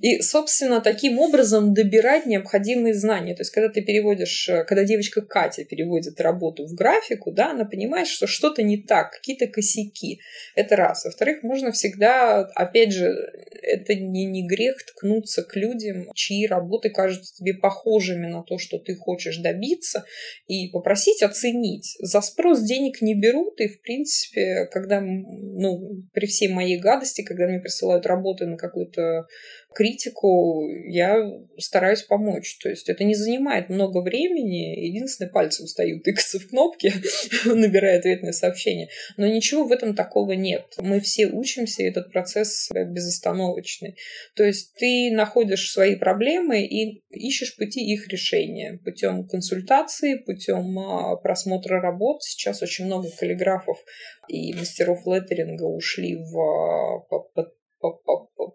[0.00, 3.34] И, собственно, таким образом добирать необходимые знания.
[3.34, 8.08] То есть когда ты переводишь, когда девочка Катя переводит работу в графику, да, она понимает,
[8.08, 10.20] что что-то не так, какие-то косяки.
[10.54, 11.04] Это раз.
[11.04, 13.14] Во-вторых, можно всегда, опять же,
[13.62, 18.58] это не, не грех ткнуться к людям, чьи работы кажутся тебе похожими похожими на то,
[18.58, 20.04] что ты хочешь добиться,
[20.46, 21.96] и попросить оценить.
[22.00, 27.46] За спрос денег не берут, и, в принципе, когда, ну, при всей моей гадости, когда
[27.46, 29.26] мне присылают работы на какую-то
[29.74, 31.16] критику, я
[31.58, 32.58] стараюсь помочь.
[32.62, 34.78] То есть это не занимает много времени.
[34.86, 36.92] Единственное, пальцем стою, тыкаться в кнопки,
[37.44, 38.88] набирая ответное сообщение.
[39.16, 40.74] Но ничего в этом такого нет.
[40.78, 43.96] Мы все учимся, и этот процесс безостановочный.
[44.36, 51.16] То есть ты находишь свои проблемы и ищешь пути их решения путем консультации, путем а,
[51.16, 52.22] просмотра работ.
[52.22, 53.78] Сейчас очень много каллиграфов
[54.28, 57.00] и мастеров леттеринга ушли в а,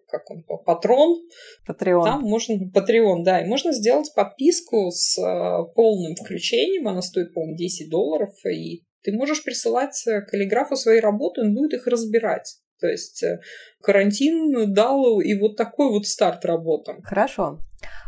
[0.07, 1.21] как он, патрон.
[1.65, 2.03] Патреон.
[2.03, 7.55] Там можно, Патреон, да, и можно сделать подписку с э, полным включением, она стоит, по-моему,
[7.55, 12.57] 10 долларов, и ты можешь присылать э, каллиграфу свои работы, он будет их разбирать.
[12.79, 13.39] То есть э,
[13.81, 17.01] карантин дал и вот такой вот старт работам.
[17.03, 17.59] Хорошо.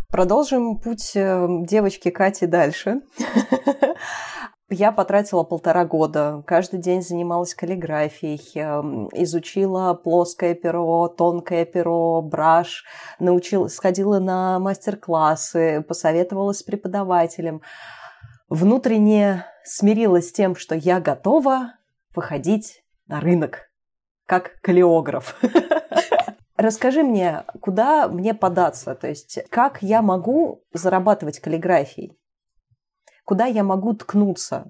[0.10, 3.02] Продолжим путь девочки Кати дальше.
[4.74, 12.86] Я потратила полтора года, каждый день занималась каллиграфией, эм, изучила плоское перо, тонкое перо, браш,
[13.20, 17.62] научилась, сходила на мастер-классы, посоветовалась с преподавателем.
[18.48, 21.74] Внутренне смирилась с тем, что я готова
[22.16, 23.70] выходить на рынок,
[24.26, 25.38] как каллиограф.
[26.56, 32.18] Расскажи мне, куда мне податься, то есть как я могу зарабатывать каллиграфией?
[33.32, 34.66] Куда я могу ткнуться?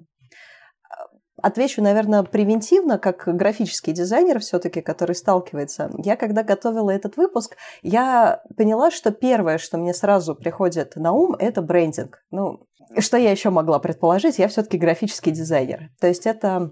[1.42, 5.90] Отвечу, наверное, превентивно, как графический дизайнер все-таки, который сталкивается.
[5.98, 11.34] Я, когда готовила этот выпуск, я поняла, что первое, что мне сразу приходит на ум,
[11.40, 12.24] это брендинг.
[12.30, 12.60] Ну,
[13.00, 14.38] что я еще могла предположить?
[14.38, 15.90] Я все-таки графический дизайнер.
[16.00, 16.70] То есть это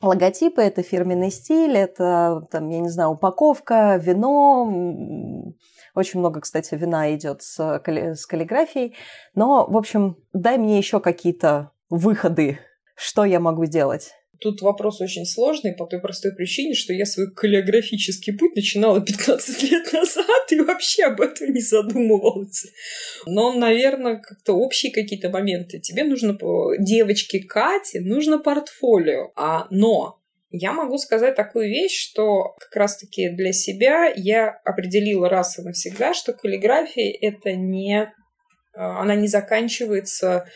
[0.00, 5.52] логотипы, это фирменный стиль, это, там, я не знаю, упаковка, вино,
[5.96, 8.94] очень много, кстати, вина идет с, с каллиграфией.
[9.34, 12.58] Но, в общем, дай мне еще какие-то выходы,
[12.94, 14.12] что я могу делать.
[14.40, 19.62] Тут вопрос очень сложный по той простой причине, что я свой каллиграфический путь начинала 15
[19.70, 22.66] лет назад и вообще об этом не задумывалась.
[23.24, 25.78] Но, наверное, как-то общие какие-то моменты.
[25.78, 26.36] Тебе нужно,
[26.78, 29.32] девочке Кате, нужно портфолио.
[29.36, 35.58] А, но я могу сказать такую вещь, что как раз-таки для себя я определила раз
[35.58, 38.08] и навсегда, что каллиграфия это не э,
[38.74, 40.46] она не заканчивается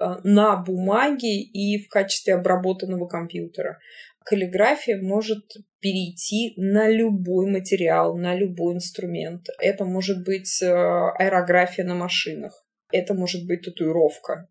[0.00, 3.78] э, на бумаге и в качестве обработанного компьютера.
[4.24, 5.44] Каллиграфия может
[5.80, 9.46] перейти на любой материал, на любой инструмент.
[9.58, 14.48] Это может быть э, аэрография на машинах, это может быть татуировка,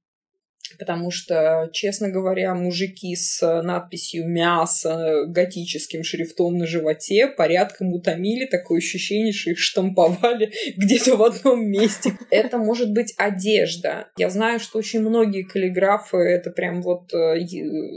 [0.77, 8.45] Потому что, честно говоря, мужики с надписью «мясо» готическим шрифтом на животе порядком утомили.
[8.45, 12.13] Такое ощущение, что их штамповали где-то в одном месте.
[12.29, 14.08] Это может быть одежда.
[14.17, 17.39] Я знаю, что очень многие каллиграфы— это прям вот э,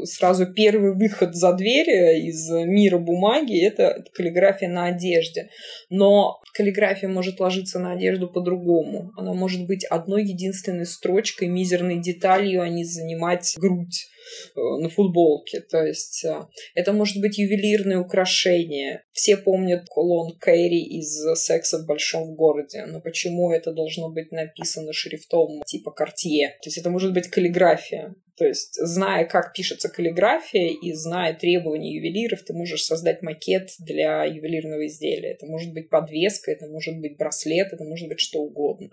[0.04, 1.90] сразу первый выход за дверь
[2.26, 5.48] из мира бумаги— это каллиграфия на одежде.
[5.90, 9.12] Но каллиграфия может ложиться на одежду по-другому.
[9.16, 14.08] Она может быть одной единственной строчкой, мизерной деталью, а не занимать грудь
[14.54, 15.60] э, на футболке.
[15.60, 19.02] То есть э, это может быть ювелирное украшение.
[19.12, 22.86] Все помнят кулон Кэрри из «Секса в большом городе».
[22.86, 26.56] Но почему это должно быть написано шрифтом типа Картье?
[26.62, 28.14] То есть это может быть каллиграфия.
[28.38, 34.24] То есть, зная, как пишется каллиграфия и зная требования ювелиров, ты можешь создать макет для
[34.24, 35.32] ювелирного изделия.
[35.32, 38.88] Это может быть подвеска, это может быть браслет, это может быть что угодно.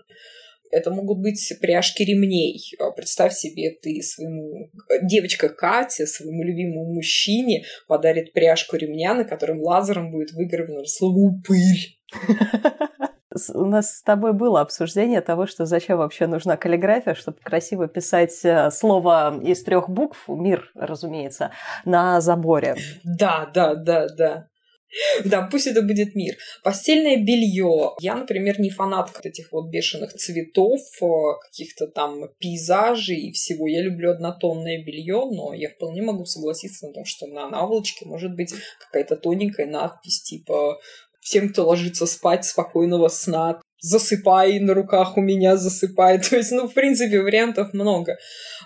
[0.70, 2.60] Это могут быть пряжки ремней.
[2.78, 4.70] А, представь себе, ты своему...
[5.02, 11.98] Девочка Катя своему любимому мужчине подарит пряжку ремня, на котором лазером будет выгравировано слово «упырь».
[13.54, 18.44] У нас с тобой было обсуждение того, что зачем вообще нужна каллиграфия, чтобы красиво писать
[18.44, 21.52] э, слово из трех букв, мир, разумеется,
[21.84, 22.74] на заборе.
[23.04, 24.49] Да, да, да, да.
[25.24, 26.36] Да, пусть это будет мир.
[26.62, 27.92] Постельное белье.
[28.00, 31.06] Я, например, не фанатка этих вот бешеных цветов, э,
[31.42, 33.66] каких-то там пейзажей и всего.
[33.66, 38.34] Я люблю однотонное белье, но я вполне могу согласиться на том, что на наволочке может
[38.34, 40.80] быть какая-то тоненькая надпись типа
[41.20, 46.18] всем, кто ложится спать, спокойного сна, засыпай на руках у меня, засыпай.
[46.30, 48.18] То есть, ну, в принципе, вариантов много.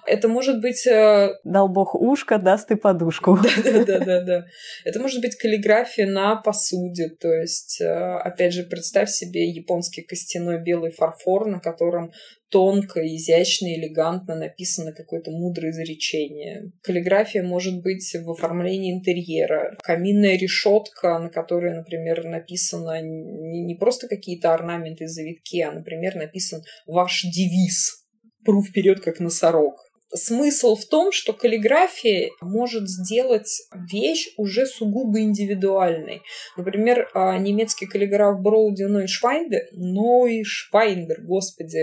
[0.07, 0.87] Это может быть...
[0.87, 1.35] Э...
[1.45, 3.39] Дал бог ушко, даст и подушку.
[3.65, 4.45] Да-да-да.
[4.85, 7.09] Это может быть каллиграфия на посуде.
[7.09, 12.13] То есть, э, опять же, представь себе японский костяной белый фарфор, на котором
[12.55, 16.71] тонко, изящно, элегантно написано какое-то мудрое изречение.
[16.85, 19.77] Каллиграфия может быть в оформлении интерьера.
[19.83, 26.63] Каминная решетка, на которой, например, написано не просто какие-то орнаменты и завитки, а, например, написан
[26.87, 28.05] ваш девиз
[28.45, 29.75] «Пру вперед, как носорог».
[30.17, 33.51] Смысл в том, что каллиграфия может сделать
[33.93, 36.23] вещь уже сугубо индивидуальной.
[36.57, 41.81] Например, а, немецкий каллиграф Броуди Нойшвайндер, Нойшвайндер, господи,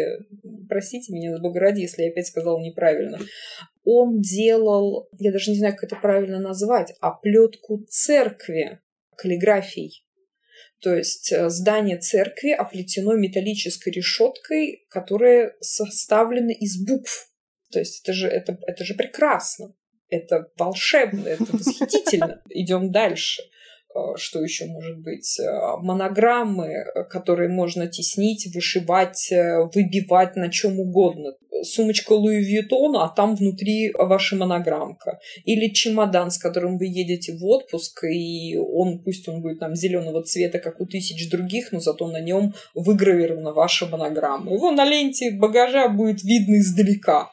[0.70, 3.20] простите меня за Бога ради, если я опять сказала неправильно,
[3.84, 8.80] он делал, я даже не знаю, как это правильно назвать, оплетку церкви
[9.18, 10.06] каллиграфией.
[10.80, 17.31] То есть э, здание церкви оплетено металлической решеткой, которая составлена из букв.
[17.72, 19.74] То есть это же, это, это же прекрасно.
[20.10, 22.42] Это волшебно, это восхитительно.
[22.50, 23.44] Идем дальше.
[23.96, 25.40] Э, что еще может быть?
[25.40, 31.34] Э, монограммы, которые можно теснить, вышивать, э, выбивать на чем угодно.
[31.64, 35.20] Сумочка Луи Вьютона, а там внутри ваша монограммка.
[35.46, 40.24] Или чемодан, с которым вы едете в отпуск, и он, пусть он будет там зеленого
[40.24, 44.54] цвета, как у тысяч других, но зато на нем выгравирована ваша монограмма.
[44.54, 47.30] Его на ленте багажа будет видно издалека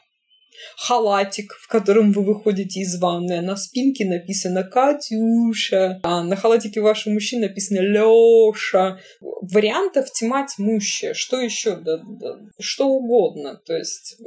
[0.77, 3.41] халатик, в котором вы выходите из ванны.
[3.41, 8.99] На спинке написано «Катюша», а на халатике вашего мужчины написано «Лёша».
[9.21, 11.13] Вариантов тьма тьмущая.
[11.13, 11.75] Что еще?
[11.77, 13.59] Да, да, что угодно.
[13.65, 14.17] То есть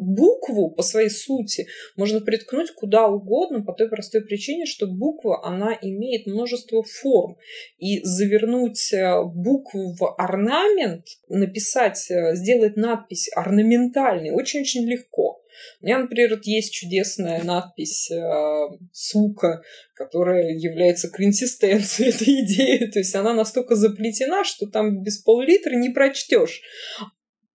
[0.00, 5.76] букву по своей сути можно приткнуть куда угодно по той простой причине, что буква, она
[5.80, 7.36] имеет множество форм.
[7.78, 15.40] И завернуть э, букву в орнамент, написать, э, сделать надпись орнаментальной очень-очень легко.
[15.80, 19.62] У меня, например, вот есть чудесная надпись э, «сука»,
[19.94, 22.90] которая является консистенцией этой идеи.
[22.90, 26.62] То есть она настолько заплетена, что там без пол-литра не прочтешь.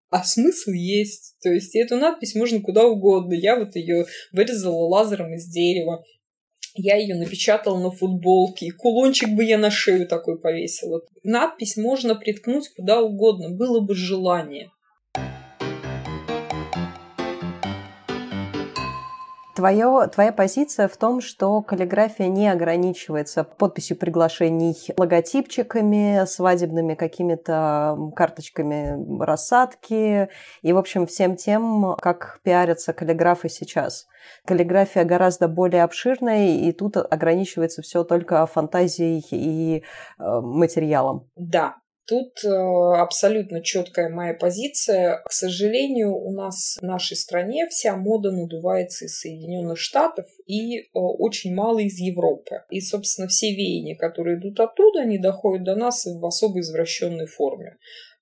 [0.09, 1.35] А смысл есть.
[1.41, 3.33] То есть эту надпись можно куда угодно.
[3.33, 6.03] Я вот ее вырезала лазером из дерева.
[6.77, 11.01] Я ее напечатала на футболке, и кулончик бы я на шею такой повесила.
[11.23, 14.71] Надпись можно приткнуть куда угодно, было бы желание.
[19.55, 29.23] Твое, твоя позиция в том, что каллиграфия не ограничивается подписью приглашений логотипчиками, свадебными какими-то карточками
[29.23, 30.27] рассадки
[30.61, 34.07] и, в общем, всем тем, как пиарятся каллиграфы сейчас.
[34.45, 39.83] Каллиграфия гораздо более обширная, и тут ограничивается все только фантазией и
[40.19, 41.29] э, материалом.
[41.37, 41.75] Да,
[42.07, 45.23] Тут э, абсолютно четкая моя позиция.
[45.25, 50.83] К сожалению, у нас в нашей стране вся мода надувается из Соединенных Штатов и э,
[50.93, 52.61] очень мало из Европы.
[52.69, 57.77] И, собственно, все веяния, которые идут оттуда, они доходят до нас в особо извращенной форме.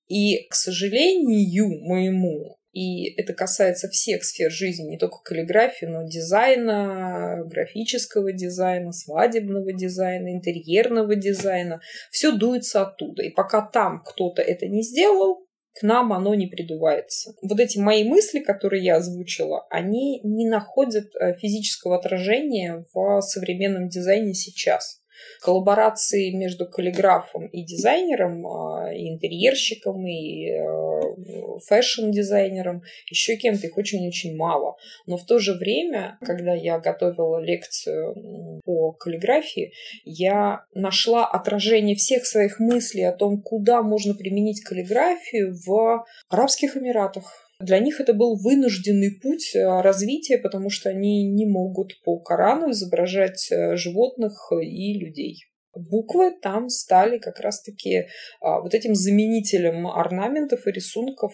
[0.08, 7.44] И, к сожалению моему, и это касается всех сфер жизни, не только каллиграфии, но дизайна,
[7.46, 11.82] графического дизайна, свадебного дизайна, интерьерного дизайна.
[12.10, 13.22] Все дуется оттуда.
[13.22, 15.46] И пока там кто-то это не сделал,
[15.80, 17.36] к нам оно не придувается.
[17.44, 23.88] Вот эти мои мысли, которые я озвучила, они не находят э, физического отражения в современном
[23.88, 25.03] дизайне сейчас
[25.42, 33.78] коллаборации между каллиграфом и дизайнером, а, и интерьерщиком, и э, fashion -дизайнером, еще кем-то их
[33.78, 34.78] очень-очень мало.
[35.06, 39.74] Но в то же время, когда я готовила лекцию по каллиграфии,
[40.06, 47.43] я нашла отражение всех своих мыслей о том, куда можно применить каллиграфию в Арабских Эмиратах.
[47.60, 52.72] Для них это был вынужденный путь э, развития, потому что они не могут по Корану
[52.72, 55.46] изображать э, животных и людей.
[55.76, 58.06] Буквы там стали как раз-таки
[58.42, 61.34] а, вот этим заменителем орнаментов и рисунков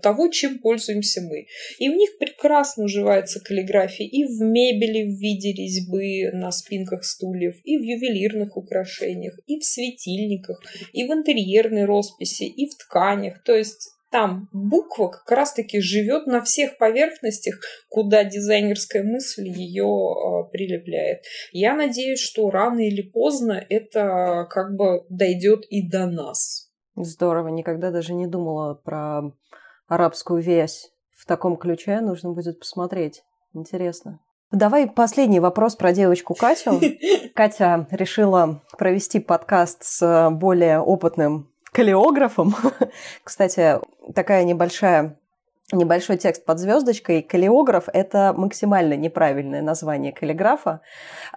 [0.00, 1.46] того, чем пользуемся мы.
[1.80, 7.56] И у них прекрасно уживается каллиграфия и в мебели в виде резьбы на спинках стульев,
[7.64, 10.62] и в ювелирных украшениях, и в светильниках,
[10.92, 13.42] и в интерьерной росписи, и в тканях.
[13.42, 20.50] То есть там буква как раз-таки живет на всех поверхностях, куда дизайнерская мысль ее э,
[20.50, 21.22] прилепляет.
[21.52, 26.70] Я надеюсь, что рано или поздно это как бы дойдет и до нас.
[26.96, 29.32] Здорово, никогда даже не думала про
[29.86, 30.92] арабскую вязь.
[31.16, 33.22] В таком ключе нужно будет посмотреть.
[33.54, 34.20] Интересно.
[34.50, 36.80] Давай последний вопрос про девочку Катю.
[37.34, 42.54] Катя решила провести подкаст с более опытным калеографом.
[43.24, 43.78] Кстати,
[44.14, 45.20] такая небольшая
[45.72, 47.22] небольшой текст под звездочкой.
[47.22, 50.80] Калеограф– это максимально неправильное название каллиграфа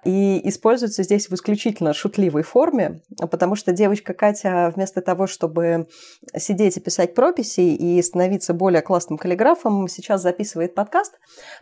[0.04, 5.88] и используется здесь в исключительно шутливой форме, потому что девочка Катя вместо того, чтобы
[6.36, 11.20] сидеть и писать прописи и становиться более классным каллиграфом, сейчас записывает подкаст.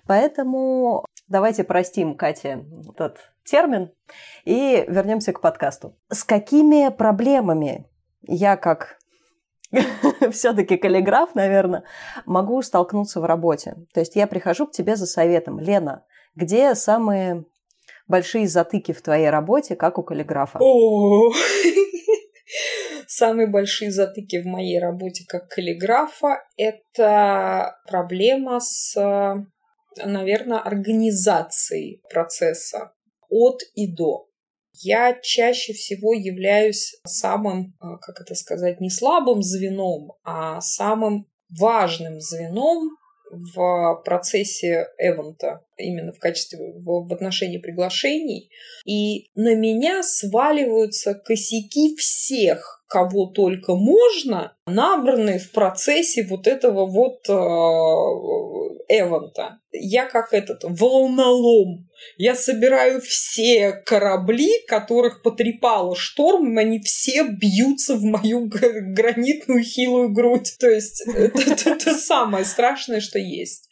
[0.07, 3.91] Поэтому давайте простим Кате этот термин
[4.45, 5.97] и вернемся к подкасту.
[6.09, 7.90] С какими проблемами
[8.23, 8.97] я как
[10.31, 11.83] все-таки каллиграф, наверное,
[12.25, 13.75] могу столкнуться в работе.
[13.93, 15.59] То есть я прихожу к тебе за советом.
[15.59, 16.05] Лена,
[16.35, 17.45] где самые
[18.07, 20.59] большие затыки в твоей работе, как у каллиграфа?
[23.07, 28.95] Самые большие затыки в моей работе как каллиграфа– это проблема с,
[30.03, 32.93] наверное, организацией процесса
[33.29, 34.30] от и до
[34.73, 42.19] я чаще всего являюсь самым, а, как это сказать, не слабым звеном, а самым важным
[42.19, 42.97] звеном
[43.31, 48.51] в процессе эвента, именно в качестве, в, в отношении приглашений.
[48.85, 57.29] И на меня сваливаются косяки всех кого только можно, набранные в процессе вот этого вот
[57.29, 57.31] э,
[58.91, 59.59] эвента.
[59.71, 61.89] Я как этот волнолом.
[62.17, 70.55] Я собираю все корабли, которых потрепало шторм, они все бьются в мою гранитную хилую грудь.
[70.59, 73.71] То есть это самое страшное, что есть.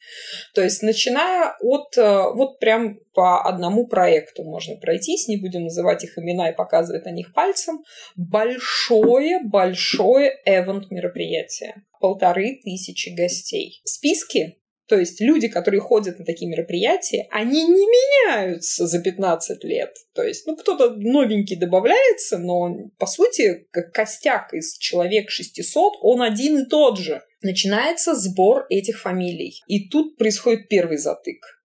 [0.53, 6.03] То есть, начиная от э, вот прям по одному проекту можно пройтись, не будем называть
[6.03, 7.83] их имена и показывать на них пальцем,
[8.15, 11.83] большое-большое эвент мероприятие.
[11.99, 13.81] Полторы тысячи гостей.
[13.83, 14.58] Списки
[14.89, 19.93] то есть люди, которые ходят на такие мероприятия, они не меняются за 15 лет.
[20.15, 26.23] То есть, ну, кто-то новенький добавляется, но, по сути, как костяк из человек 600, он
[26.23, 27.21] один и тот же.
[27.43, 29.61] Начинается сбор этих фамилий.
[29.67, 31.61] И тут происходит первый затык.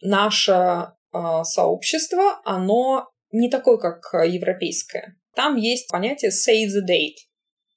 [0.00, 5.16] Наше э, сообщество, оно не такое, как европейское.
[5.36, 7.27] Там есть понятие save the date.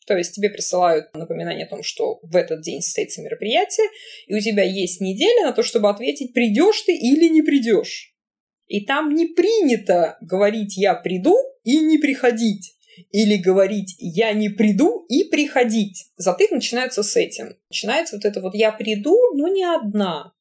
[0.07, 3.87] То есть тебе присылают напоминание о том, что в этот день состоится мероприятие,
[4.27, 8.15] и у тебя есть неделя на то, чтобы ответить, придешь ты или не придешь.
[8.67, 12.77] И там не принято говорить «я приду» и не приходить.
[13.11, 16.05] Или говорить «я не приду» и приходить.
[16.15, 17.57] Затык начинается с этим.
[17.69, 20.33] Начинается вот это вот «я приду, но не одна».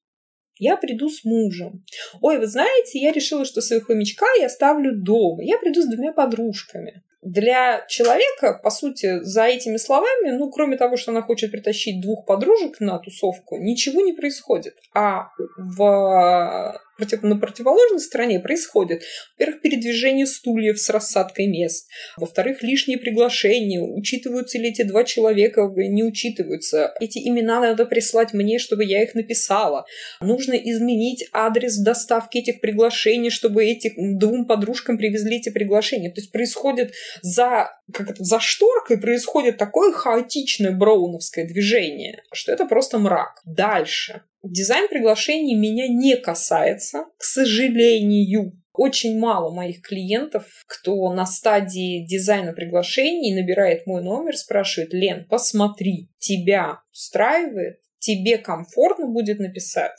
[0.58, 1.84] Я приду с мужем.
[2.20, 5.42] Ой, вы знаете, я решила, что своего хомячка я ставлю дома.
[5.42, 10.96] Я приду с двумя подружками для человека, по сути, за этими словами, ну, кроме того,
[10.96, 14.76] что она хочет притащить двух подружек на тусовку, ничего не происходит.
[14.94, 16.80] А в
[17.22, 19.02] на противоположной стороне происходит,
[19.38, 26.04] во-первых, передвижение стульев с рассадкой мест, во-вторых, лишние приглашения, учитываются ли эти два человека, не
[26.04, 26.92] учитываются.
[27.00, 29.84] Эти имена надо прислать мне, чтобы я их написала.
[30.20, 36.10] Нужно изменить адрес доставки этих приглашений, чтобы этих двум подружкам привезли эти приглашения.
[36.10, 36.92] То есть происходит
[37.22, 43.40] за, как это, за шторкой происходит такое хаотичное броуновское движение, что это просто мрак.
[43.44, 44.22] Дальше.
[44.42, 48.52] Дизайн приглашений меня не касается, к сожалению.
[48.72, 56.08] Очень мало моих клиентов, кто на стадии дизайна приглашений набирает мой номер, спрашивает, Лен, посмотри,
[56.18, 57.80] тебя устраивает?
[58.00, 59.96] тебе комфортно будет написать.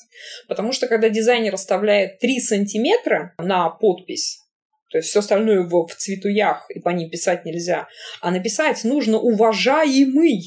[0.47, 4.39] Потому что когда дизайнер оставляет 3 сантиметра на подпись,
[4.89, 7.87] то есть все остальное в, в цветуях, и по ним писать нельзя,
[8.19, 10.41] а написать нужно уважаемый.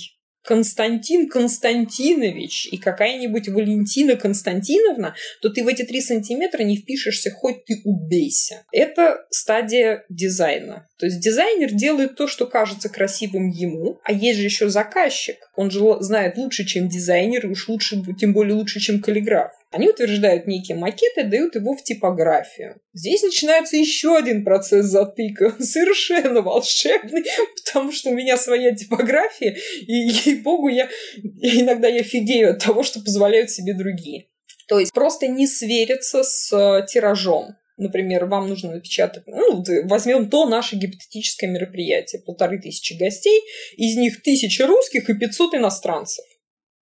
[0.45, 7.64] Константин Константинович и какая-нибудь Валентина Константиновна, то ты в эти три сантиметра не впишешься, хоть
[7.64, 8.64] ты убейся.
[8.70, 10.86] Это стадия дизайна.
[10.99, 15.36] То есть дизайнер делает то, что кажется красивым ему, а есть же еще заказчик.
[15.57, 19.51] Он же знает лучше, чем дизайнер, и уж лучше, тем более лучше, чем каллиграф.
[19.75, 22.81] Они утверждают некий макет и дают его в типографию.
[22.93, 27.25] Здесь начинается еще один процесс затыка, совершенно волшебный,
[27.64, 33.01] потому что у меня своя типография, и, ей-богу, я, иногда я фигею от того, что
[33.01, 34.29] позволяют себе другие.
[34.68, 37.57] То есть просто не свериться с э, тиражом.
[37.77, 43.43] Например, вам нужно напечатать, ну, возьмем то наше гипотетическое мероприятие, полторы тысячи гостей,
[43.77, 46.25] из них тысяча русских и 500 иностранцев.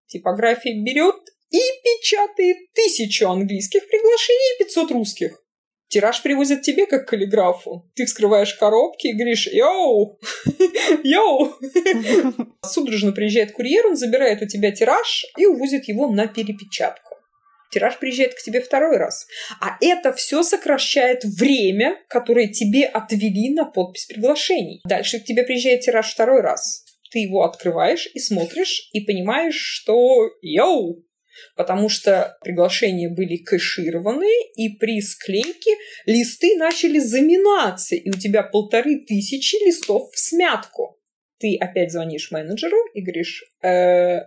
[0.07, 1.17] Типография берет
[1.55, 5.41] и печатает тысячу английских приглашений и 500 русских.
[5.89, 7.89] Тираж привозят тебе как каллиграфу.
[7.95, 10.19] Ты вскрываешь коробки и говоришь «Йоу!
[11.05, 11.55] Йоу!»
[12.65, 17.15] Судорожно приезжает курьер, он забирает у тебя тираж и увозит его на перепечатку.
[17.71, 19.27] Тираж приезжает к тебе второй раз.
[19.61, 24.81] А это все сокращает время, которое тебе отвели на подпись приглашений.
[24.85, 26.85] Дальше к тебе приезжает тираж второй раз.
[27.13, 31.05] Ты его открываешь и смотришь, и понимаешь, что «Йоу!
[31.57, 35.71] Потому что приглашения были кэшированы, и при склейке
[36.07, 41.01] листы начали заминаться, и у тебя полторы тысячи листов в смятку.
[41.39, 44.21] Ты опять звонишь менеджеру и говоришь, э,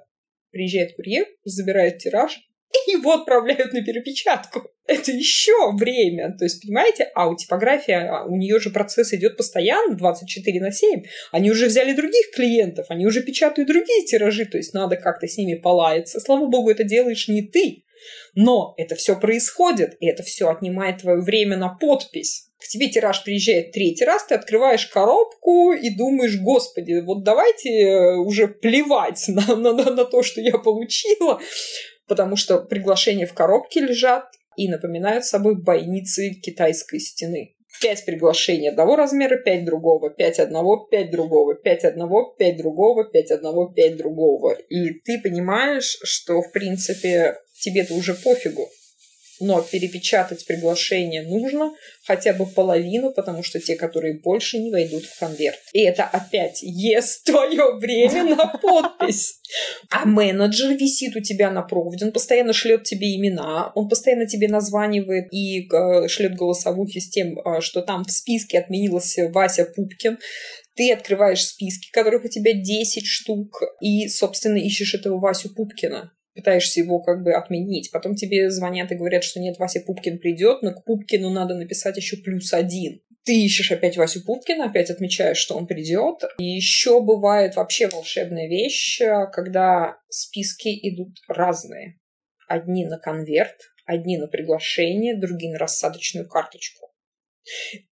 [0.51, 2.39] приезжает курьер, забирает тираж,
[2.87, 4.69] и его отправляют на перепечатку.
[4.87, 6.35] Это еще время.
[6.37, 10.71] То есть, понимаете, а у типографии, а, у нее же процесс идет постоянно, 24 на
[10.71, 11.03] 7.
[11.31, 15.37] Они уже взяли других клиентов, они уже печатают другие тиражи, то есть надо как-то с
[15.37, 16.21] ними полаяться.
[16.21, 17.83] Слава богу, это делаешь не ты.
[18.33, 22.45] Но это все происходит, и это все отнимает твое время на подпись.
[22.59, 28.15] К тебе тираж приезжает третий раз, ты открываешь коробку и думаешь, господи, вот давайте э,
[28.15, 31.39] уже плевать на, на, на то, что я получила
[32.07, 37.53] потому что приглашения в коробке лежат и напоминают собой бойницы китайской стены.
[37.79, 43.31] Пять приглашений одного размера, пять другого, пять одного, пять другого, пять одного, пять другого, пять
[43.31, 44.53] одного, пять другого.
[44.53, 48.67] И ты понимаешь, что, в принципе, тебе-то уже пофигу
[49.39, 51.73] но перепечатать приглашение нужно
[52.05, 55.59] хотя бы половину, потому что те, которые больше, не войдут в конверт.
[55.73, 59.39] И это опять ест твое время на подпись.
[59.89, 64.47] А менеджер висит у тебя на проводе, он постоянно шлет тебе имена, он постоянно тебе
[64.47, 70.19] названивает и э, шлет голосовухи с тем, э, что там в списке отменился Вася Пупкин,
[70.75, 76.79] ты открываешь списки, которых у тебя 10 штук, и, собственно, ищешь этого Васю Пупкина пытаешься
[76.79, 77.91] его как бы отменить.
[77.91, 81.97] Потом тебе звонят и говорят, что нет, Вася Пупкин придет, но к Пупкину надо написать
[81.97, 83.01] еще плюс один.
[83.25, 86.23] Ты ищешь опять Васю Пупкина, опять отмечаешь, что он придет.
[86.39, 89.01] И еще бывает вообще волшебная вещь,
[89.33, 91.99] когда списки идут разные.
[92.47, 96.93] Одни на конверт, одни на приглашение, другие на рассадочную карточку.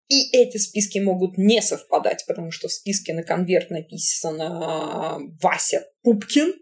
[0.08, 6.52] И эти списки могут не совпадать, потому что в списке на конверт написано Вася Пупкин,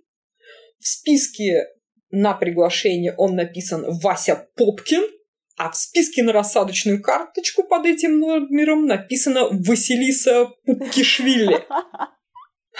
[0.80, 1.66] в списке
[2.10, 5.02] на приглашение он написан Вася Попкин,
[5.56, 11.64] а в списке на рассадочную карточку под этим номером написано Василиса Пупкишвили.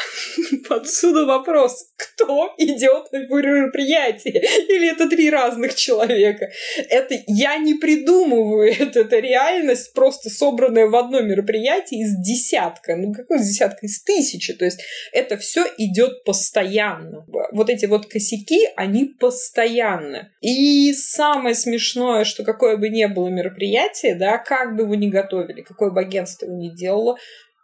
[0.69, 4.43] Отсюда вопрос, кто идет на мероприятие?
[4.69, 6.51] Или это три разных человека?
[6.89, 12.97] Это я не придумываю, это, это реальность, просто собранная в одно мероприятие из десятка.
[12.97, 13.87] Ну, какой десятка?
[13.87, 14.53] Из тысячи.
[14.55, 14.81] То есть
[15.13, 17.25] это все идет постоянно.
[17.53, 20.33] Вот эти вот косяки, они постоянно.
[20.41, 25.63] И самое смешное, что какое бы ни было мероприятие, да, как бы вы ни готовили,
[25.63, 27.19] какое бы агентство вы ни делало,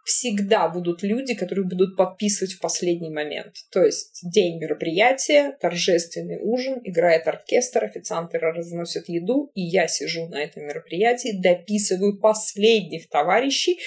[0.07, 3.53] всегда будут люди, которые будут подписывать в последний момент.
[3.71, 10.41] То есть день мероприятия, торжественный ужин, играет оркестр, официанты разносят еду, и я сижу на
[10.41, 13.79] этом мероприятии, дописываю последних товарищей,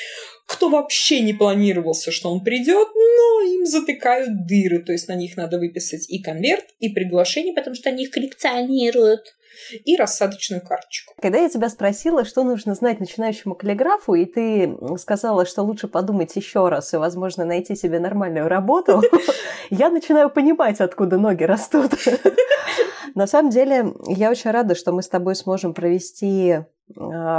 [0.47, 4.81] кто вообще не планировался, что он придет, но им затыкают дыры.
[4.81, 9.37] То есть на них надо выписать и конверт, и приглашение, потому что они их коллекционируют
[9.85, 11.15] и рассадочную карточку.
[11.21, 16.35] Когда я тебя спросила, что нужно знать начинающему каллиграфу, и ты сказала, что лучше подумать
[16.37, 19.03] еще раз и, возможно, найти себе нормальную работу,
[19.71, 21.93] я начинаю понимать, откуда ноги растут.
[23.15, 26.61] На самом деле, я очень рада, что мы с тобой сможем провести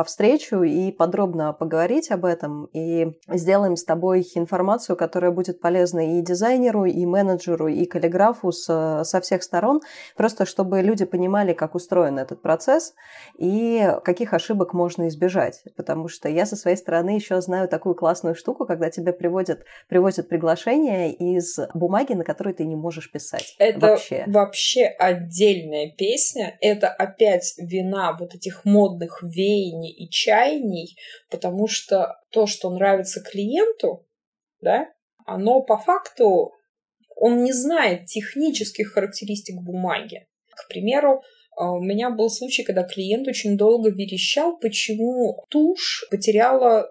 [0.06, 2.66] встречу и подробно поговорить об этом.
[2.74, 9.04] И сделаем с тобой информацию, которая будет полезна и дизайнеру, и менеджеру, и каллиграфу с,
[9.04, 9.82] со всех сторон,
[10.16, 12.93] просто чтобы люди понимали, как устроен этот процесс
[13.38, 15.64] и каких ошибок можно избежать.
[15.76, 20.30] Потому что я со своей стороны еще знаю такую классную штуку, когда тебе приводят, привозят
[20.30, 23.56] приглашение из бумаги, на которой ты не можешь писать.
[23.60, 26.58] Это вообще, вообще отдельная песня.
[26.62, 30.96] Это опять вина вот этих модных веяний и чаяний,
[31.30, 34.08] потому что то, что нравится клиенту,
[34.62, 34.88] да,
[35.26, 36.52] оно по факту,
[37.16, 40.28] он не знает технических характеристик бумаги.
[40.50, 41.24] К примеру,
[41.56, 46.88] а, у меня был случай, когда клиент очень долго верещал, почему тушь потеряла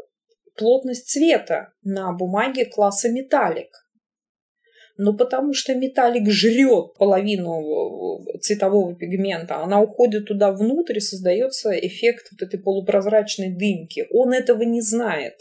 [0.56, 3.70] плотность цвета на бумаге класса металлик.
[5.02, 9.56] Ну, потому что металлик жрет половину э, цветового пигмента.
[9.56, 14.06] Она уходит туда внутрь, и создается эффект вот этой полупрозрачной дымки.
[14.12, 15.36] Он этого не знает.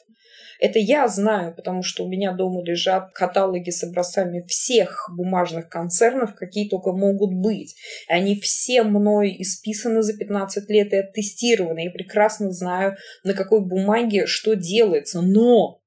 [0.62, 6.36] Это я знаю, потому что у меня дома лежат каталоги с образцами всех бумажных концернов,
[6.36, 7.76] какие только могут быть.
[8.10, 11.86] И они все мной исписаны за 15 лет и оттестированы.
[11.86, 12.96] Я прекрасно знаю,
[13.26, 15.22] на какой бумаге что делается.
[15.22, 15.79] Но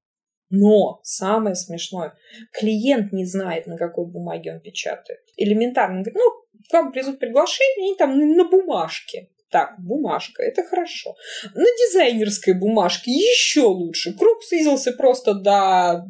[0.53, 2.12] но самое смешное,
[2.53, 5.20] клиент не знает, на какой бумаге он печатает.
[5.38, 5.96] Элементарно.
[5.96, 9.30] Он говорит, ну, к вам придут приглашения, и там на бумажке.
[9.50, 11.14] Так, бумажка, это хорошо.
[11.55, 14.12] На дизайнерской бумажке еще лучше.
[14.12, 16.05] Круг снизился просто до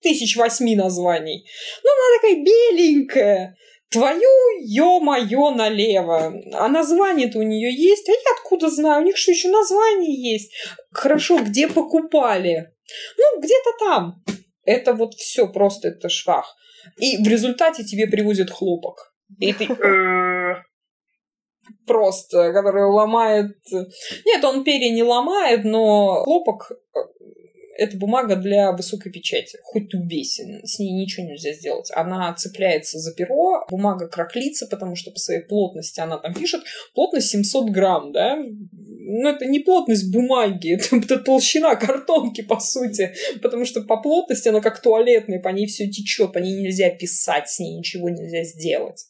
[0.00, 1.46] тысяч восьми названий.
[1.84, 3.56] Ну, она такая беленькая.
[3.90, 4.28] Твою,
[4.60, 6.34] ё-моё, налево.
[6.52, 8.08] А название-то у нее есть?
[8.08, 9.02] А я откуда знаю?
[9.02, 10.52] У них что, еще название есть?
[10.90, 12.72] Хорошо, где покупали?
[13.16, 14.24] Ну, где-то там.
[14.64, 16.54] Это вот все просто, это швах.
[16.98, 19.14] И в результате тебе привозят хлопок.
[19.38, 19.66] И ты
[21.86, 23.56] просто, который ломает...
[24.24, 26.98] Нет, он перья не ломает, но хлопок э,
[27.78, 29.58] это бумага для высокой печати.
[29.62, 31.90] Хоть убейся, с ней ничего нельзя сделать.
[31.94, 36.62] Она цепляется за перо, бумага краклится, потому что по своей плотности она там пишет.
[36.94, 38.36] Плотность 700 грамм, да?
[38.36, 43.14] Ну, это не плотность бумаги, это, это толщина картонки, по сути.
[43.40, 47.48] Потому что по плотности она как туалетная, по ней все течет, по ней нельзя писать,
[47.48, 49.06] с ней ничего нельзя сделать.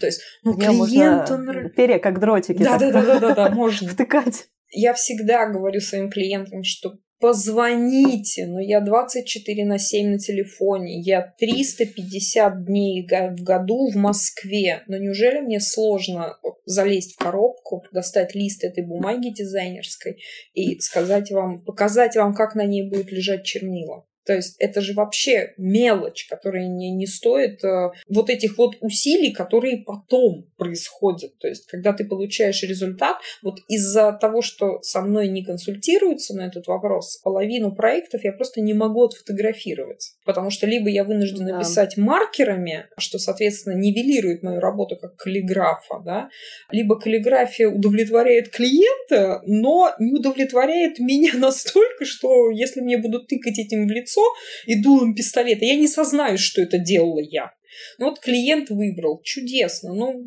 [0.00, 1.38] То есть, ну, клиенту...
[1.76, 2.62] Перья как дротики.
[2.62, 3.88] Да-да-да, можно.
[3.88, 4.46] Втыкать.
[4.70, 11.34] Я всегда говорю своим клиентам, что позвоните, но я 24 на 7 на телефоне, я
[11.38, 18.64] 350 дней в году в Москве, но неужели мне сложно залезть в коробку, достать лист
[18.64, 20.18] этой бумаги дизайнерской
[20.54, 24.06] и сказать вам, показать вам, как на ней будет лежать чернила?
[24.26, 29.32] То есть это же вообще мелочь, которая не, не стоит э, вот этих вот усилий,
[29.32, 31.38] которые потом происходят.
[31.38, 36.46] То есть когда ты получаешь результат, вот из-за того, что со мной не консультируются на
[36.46, 40.15] этот вопрос, половину проектов я просто не могу отфотографировать.
[40.26, 41.58] Потому что либо я вынуждена да.
[41.60, 46.28] писать маркерами, что, соответственно, нивелирует мою работу как каллиграфа, да,
[46.70, 53.86] либо каллиграфия удовлетворяет клиента, но не удовлетворяет меня настолько, что если мне будут тыкать этим
[53.86, 54.22] в лицо,
[54.66, 55.64] и дулом пистолета.
[55.64, 57.52] Я не сознаю, что это делала я.
[57.98, 59.20] Ну вот клиент выбрал.
[59.22, 59.94] Чудесно.
[59.94, 60.26] Ну,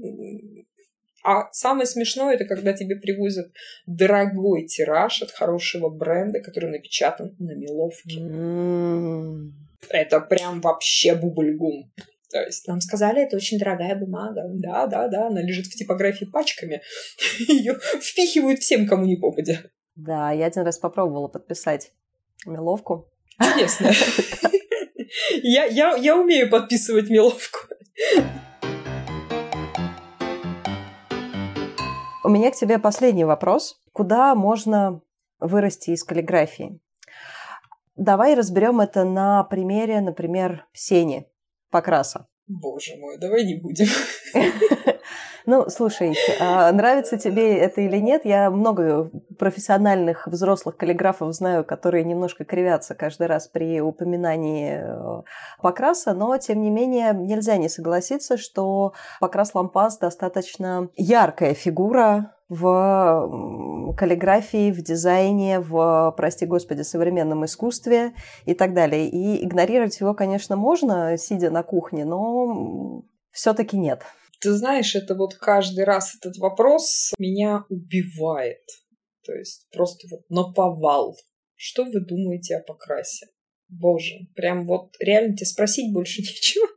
[1.23, 3.51] а самое смешное, это когда тебе привозят
[3.85, 8.19] дорогой тираж от хорошего бренда, который напечатан на меловке.
[8.19, 9.68] Mm.
[9.89, 11.91] Это прям вообще бубльгум.
[12.31, 14.43] То есть нам сказали, это очень дорогая бумага.
[14.49, 16.81] Да, да, да, она лежит в типографии пачками.
[17.47, 19.63] Ее впихивают всем, кому не попадя.
[19.95, 21.91] Да, я один раз попробовала подписать
[22.45, 23.09] меловку.
[23.41, 23.91] Чудесно.
[25.41, 27.59] Я, я, я умею подписывать меловку.
[32.23, 33.81] У меня к тебе последний вопрос.
[33.91, 35.01] Куда можно
[35.39, 36.79] вырасти из каллиграфии?
[37.99, 41.27] Давай разберем это на примере, например, Сени
[41.69, 42.27] Покраса.
[42.47, 43.87] Боже мой, давай не будем.
[45.45, 52.03] Ну, слушай, а нравится тебе это или нет, я много профессиональных взрослых каллиграфов знаю, которые
[52.03, 55.23] немножко кривятся каждый раз при упоминании э,
[55.59, 63.93] покраса, но, тем не менее, нельзя не согласиться, что покрас лампас достаточно яркая фигура в
[63.95, 68.13] каллиграфии, в дизайне, в, прости господи, современном искусстве
[68.45, 69.07] и так далее.
[69.07, 74.01] И игнорировать его, конечно, можно, сидя на кухне, но все-таки нет.
[74.41, 78.63] Ты знаешь, это вот каждый раз этот вопрос меня убивает.
[79.25, 81.15] То есть просто вот наповал.
[81.55, 83.27] Что вы думаете о покрасе?
[83.67, 86.67] Боже, прям вот реально тебе спросить больше нечего.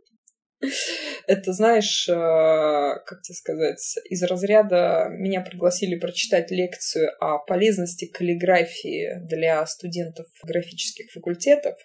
[1.27, 9.21] Это, знаешь, э, как тебе сказать, из разряда меня пригласили прочитать лекцию о полезности каллиграфии
[9.27, 11.77] для студентов графических факультетов.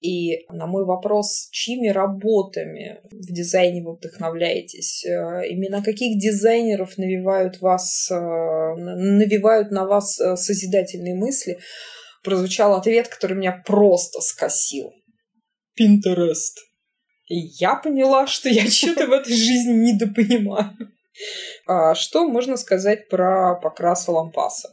[0.00, 7.60] И на мой вопрос, чьими работами в дизайне вы вдохновляетесь, э, именно каких дизайнеров навевают,
[7.60, 11.58] вас, э, навевают на вас созидательные мысли,
[12.22, 14.92] прозвучал ответ, который меня просто скосил.
[15.78, 16.67] Pinterest.
[17.28, 20.76] И я поняла, что я что-то в этой жизни недопонимаю.
[21.66, 24.70] А что можно сказать про покраса лампаса?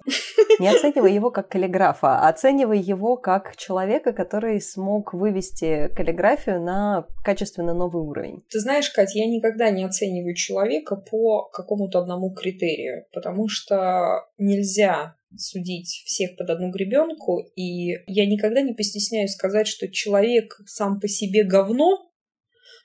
[0.59, 7.07] Не оценивай его как каллиграфа, а оценивай его как человека, который смог вывести каллиграфию на
[7.23, 8.43] качественно новый уровень.
[8.49, 15.15] Ты знаешь, Катя, я никогда не оцениваю человека по какому-то одному критерию, потому что нельзя
[15.37, 21.09] судить всех под одну гребенку, и я никогда не постесняюсь сказать, что человек сам по
[21.09, 22.09] себе говно,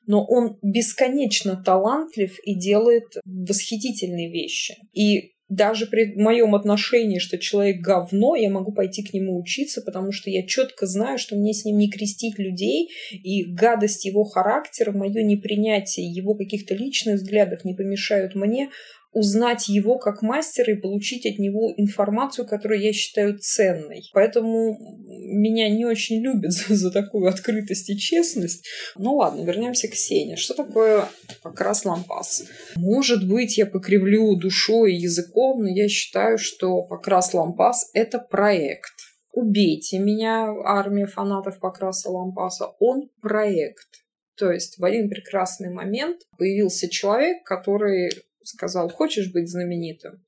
[0.07, 4.77] но он бесконечно талантлив и делает восхитительные вещи.
[4.93, 10.13] И даже при моем отношении, что человек говно, я могу пойти к нему учиться, потому
[10.13, 14.93] что я четко знаю, что мне с ним не крестить людей, и гадость его характера,
[14.93, 18.71] мое непринятие его каких-то личных взглядов не помешают мне
[19.13, 24.09] узнать его как мастера и получить от него информацию, которую я считаю ценной.
[24.13, 28.67] Поэтому меня не очень любят за, за такую открытость и честность.
[28.97, 30.37] Ну ладно, вернемся к Сене.
[30.37, 31.09] Что такое
[31.43, 32.45] покрас лампас?
[32.77, 38.93] Может быть, я покривлю душой и языком, но я считаю, что покрас лампас— это проект.
[39.33, 42.67] Убейте меня, армия фанатов покраса лампаса.
[42.81, 43.89] Он проект.
[44.37, 48.11] То есть в один прекрасный момент появился человек, который
[48.43, 50.25] сказал, хочешь быть знаменитым?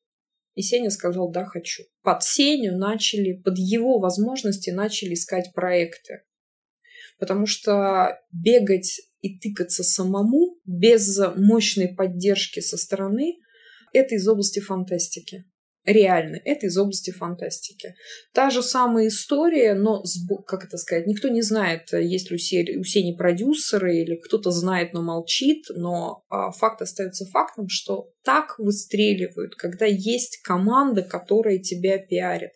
[0.55, 1.85] И Сеня сказал, да, хочу.
[2.03, 6.25] Под Сеню начали, под его возможности начали искать проекты.
[7.19, 13.39] Потому что бегать и тыкаться самому без мощной поддержки со стороны–
[13.93, 15.45] это из области фантастики
[15.85, 16.41] реально.
[16.45, 17.95] Это из области фантастики.
[18.33, 20.03] Та же самая история, но,
[20.47, 24.51] как это сказать, никто не знает, есть ли у, Сени, у Сени продюсеры или кто-то
[24.51, 31.59] знает, но молчит, но а, факт остается фактом, что так выстреливают, когда есть команда, которая
[31.59, 32.53] тебя пиарит.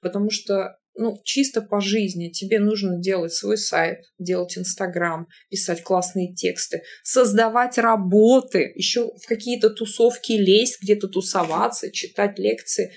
[0.00, 2.28] Потому что ну, чисто по жизни.
[2.28, 9.70] Тебе нужно делать свой сайт, делать Инстаграм, писать классные тексты, создавать работы, еще в какие-то
[9.70, 12.92] тусовки лезть, где-то тусоваться, читать лекции.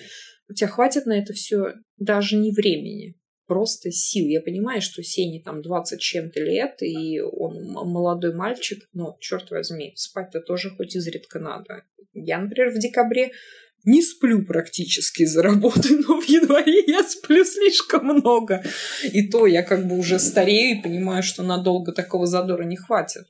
[0.49, 4.27] У тебя хватит на это все даже не времени, просто сил.
[4.27, 9.93] Я понимаю, что Сене там 20 чем-то лет, и он молодой мальчик, но, черт возьми,
[9.95, 11.83] спать-то тоже хоть изредка надо.
[12.13, 13.31] Я, например, в декабре
[13.83, 18.63] не сплю практически за работой, но в январе я сплю слишком много.
[19.11, 23.23] И то я как бы уже старею и понимаю, что надолго такого задора не хватит.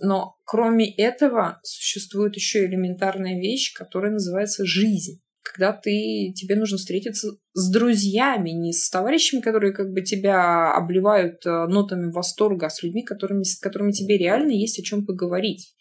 [0.00, 7.36] Но кроме этого существует еще элементарная вещь, которая называется жизнь когда ты, тебе нужно встретиться
[7.54, 12.82] с друзьями, не с товарищами, которые как бы тебя обливают э, нотами восторга, а с
[12.82, 15.74] людьми, которыми, с которыми тебе реально есть о чем поговорить.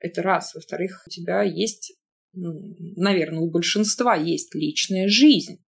[0.00, 0.54] Это раз.
[0.54, 1.94] Во-вторых, у тебя есть
[2.36, 5.58] наверное, у большинства есть личная жизнь.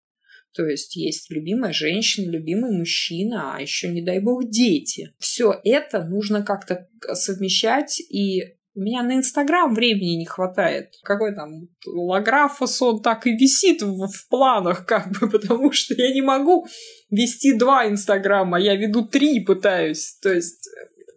[0.54, 5.14] То есть есть любимая женщина, любимый мужчина, а еще, не дай бог, дети.
[5.18, 10.94] Все это нужно как-то совмещать, и у меня на Инстаграм времени не хватает.
[11.02, 16.12] Какой там лографос, он так и висит в, в планах, как бы, потому что я
[16.12, 16.66] не могу
[17.10, 20.18] вести два Инстаграма, я веду три пытаюсь.
[20.22, 20.68] То есть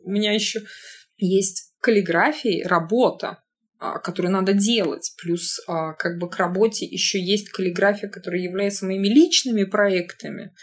[0.03, 0.61] у меня еще
[1.17, 3.43] есть каллиграфия, работа а,
[3.99, 5.11] которые надо делать.
[5.21, 10.53] Плюс а, как бы к работе еще есть каллиграфия, которая является моими личными проектами.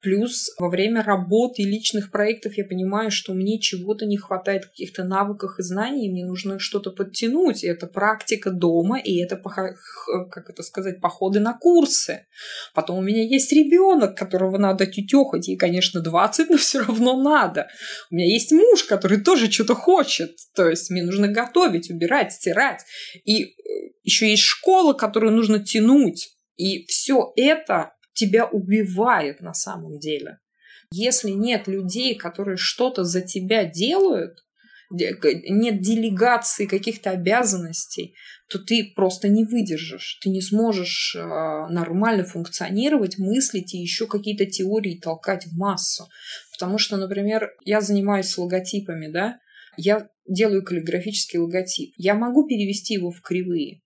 [0.00, 5.02] Плюс во время работы и личных проектов я понимаю, что мне чего-то не хватает, каких-то
[5.02, 7.64] навыков и знаний, и мне нужно что-то подтянуть.
[7.64, 12.26] И это практика дома, и это, как это сказать, походы на курсы.
[12.74, 17.66] Потом у меня есть ребенок, которого надо тютехать, и, конечно, 20, но все равно надо.
[18.10, 20.36] У меня есть муж, который тоже что-то хочет.
[20.54, 22.84] То есть мне нужно готовить, убирать, стирать.
[23.24, 23.48] И э,
[24.04, 26.36] еще есть школа, которую нужно тянуть.
[26.56, 30.38] И все это тебя убивает на самом деле.
[30.92, 34.44] Если нет людей, которые что-то за тебя делают,
[34.90, 38.14] нет делегации каких-то обязанностей,
[38.48, 40.18] то ты просто не выдержишь.
[40.22, 46.08] Ты не сможешь э, нормально функционировать, мыслить и еще какие-то теории толкать в массу.
[46.52, 49.38] Потому что, например, я занимаюсь логотипами, да,
[49.76, 51.92] я делаю каллиграфический логотип.
[51.98, 53.82] Я могу перевести его в кривые,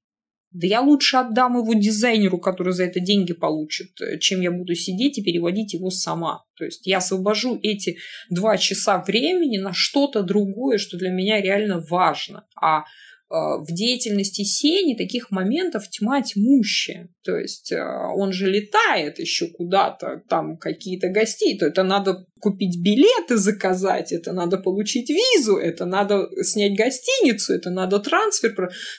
[0.53, 4.75] да я лучше отдам его дизайнеру, который за это деньги получит, э, чем я буду
[4.75, 6.45] сидеть и переводить его сама.
[6.57, 7.99] То есть я освобожу эти
[8.31, 12.45] два часа времени на что-то другое, что для меня реально важно.
[12.55, 12.85] А а,
[13.33, 17.09] в деятельности Сени таких моментов тьма тьмущая.
[17.25, 22.79] То есть а, он же летает еще куда-то, там какие-то гостей, то это надо купить
[22.83, 28.55] билеты заказать, это надо получить визу, это надо снять гостиницу, это надо трансфер.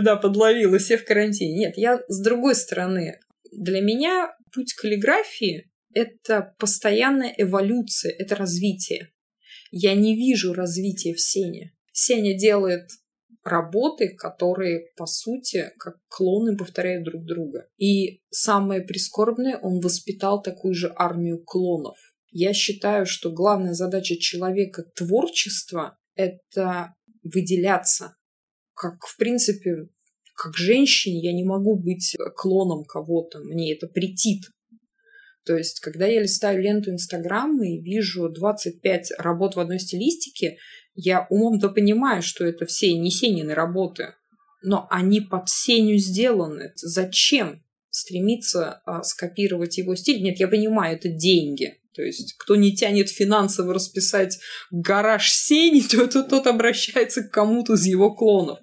[0.00, 1.66] да, подловила, все в карантине.
[1.66, 3.20] Нет, я с другой стороны.
[3.52, 9.13] Для меня путь каллиграфии— это постоянная эволюция, это развитие
[9.76, 11.72] я не вижу развития в Сене.
[11.92, 12.90] Сеня делает
[13.42, 17.66] работы, которые, по сути, как клоны повторяют друг друга.
[17.76, 21.96] И самое прискорбное, он воспитал такую же армию клонов.
[22.30, 26.94] Я считаю, что главная задача человека творчества– это
[27.24, 28.16] выделяться.
[28.74, 29.88] Как, в принципе,
[30.36, 34.44] как женщине я не могу быть клоном кого-то, мне это претит.
[35.44, 40.58] То есть, когда я листаю ленту Инстаграма и вижу 25 работ в одной стилистике,
[40.94, 44.14] я умом-то понимаю, что это все не Сенины работы,
[44.62, 46.72] но они под Сеню сделаны.
[46.76, 50.22] Зачем стремиться а, скопировать его стиль?
[50.22, 51.78] Нет, я понимаю, это деньги.
[51.94, 54.40] То есть, кто не тянет финансово расписать
[54.70, 58.58] гараж Сени, то, то тот обращается к кому-то из его клонов.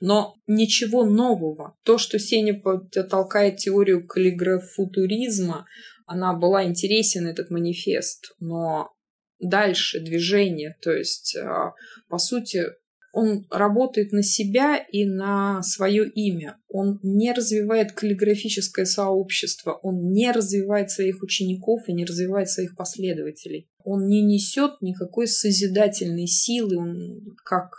[0.00, 1.76] Но ничего нового.
[1.84, 2.60] То, что Сеня
[3.08, 5.66] толкает теорию каллиграфутуризма,
[6.06, 8.92] она была интересен, этот манифест, но
[9.40, 11.74] дальше движение, то есть, а,
[12.08, 12.66] по сути,
[13.14, 16.58] он работает на себя и на свое имя.
[16.68, 23.70] Он не развивает каллиграфическое сообщество, он не развивает своих учеников и не развивает своих последователей.
[23.84, 27.70] Он не несет никакой созидательной силы, он как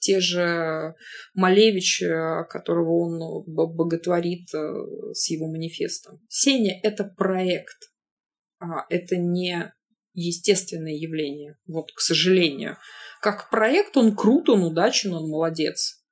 [0.00, 0.94] те же
[1.34, 2.02] Малевич,
[2.48, 6.20] которого он боготворит э, с его манифестом.
[6.28, 7.92] Сеня– это проект,
[8.60, 9.72] а это не
[10.14, 12.76] естественное явление, вот, к сожалению.
[13.20, 16.02] Как проект он крут, он удачен, он молодец.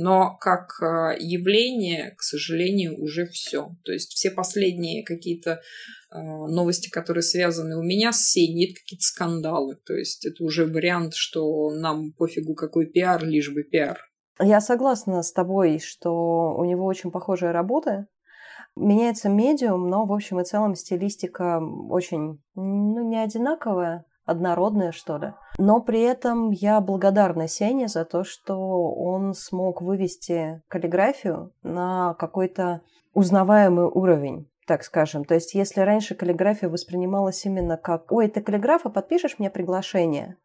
[0.00, 3.70] Но как э, явление, к сожалению, уже все.
[3.84, 9.02] То есть все последние какие-то э, новости, которые связаны у меня с Сеней, это какие-то
[9.02, 9.74] скандалы.
[9.84, 13.98] То есть это уже вариант, что нам пофигу какой пиар, лишь бы пиар.
[14.38, 18.06] Я согласна с тобой, что у него очень похожая работа.
[18.76, 25.32] Меняется медиум, но в общем и целом стилистика очень ну, не одинаковая однородное, что ли.
[25.58, 28.56] Но при этом я благодарна Сене за то, что
[28.92, 32.82] он смог вывести каллиграфию на какой-то
[33.12, 35.24] узнаваемый уровень так скажем.
[35.24, 40.36] То есть, если раньше каллиграфия воспринималась именно как «Ой, ты каллиграф, а подпишешь мне приглашение?»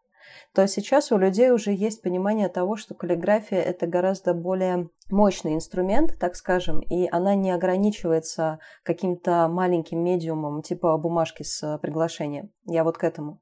[0.53, 6.17] то сейчас у людей уже есть понимание того, что каллиграфия– это гораздо более мощный инструмент,
[6.19, 12.51] так скажем, и она не ограничивается каким-то маленьким медиумом, типа бумажки с приглашением.
[12.65, 13.41] Я вот к этому.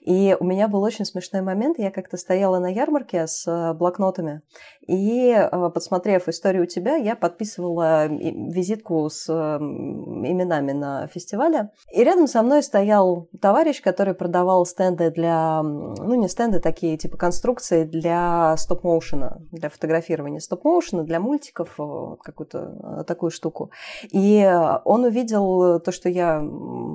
[0.00, 1.78] И у меня был очень смешной момент.
[1.78, 4.42] Я как-то стояла на ярмарке с блокнотами,
[4.86, 11.70] и, э, подсмотрев историю у тебя, я подписывала визитку с именами на фестивале.
[11.92, 15.62] И рядом со мной стоял товарищ, который продавал стенды для...
[15.62, 23.00] Ну, не стенды, такие типа конструкции для стоп-моушена, для фотографирования стоп-моушена, для мультиков, э, какую-то
[23.00, 23.70] э, такую штуку.
[24.10, 24.44] И
[24.84, 26.42] он увидел то, что я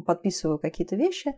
[0.06, 1.36] подписываю какие-то вещи,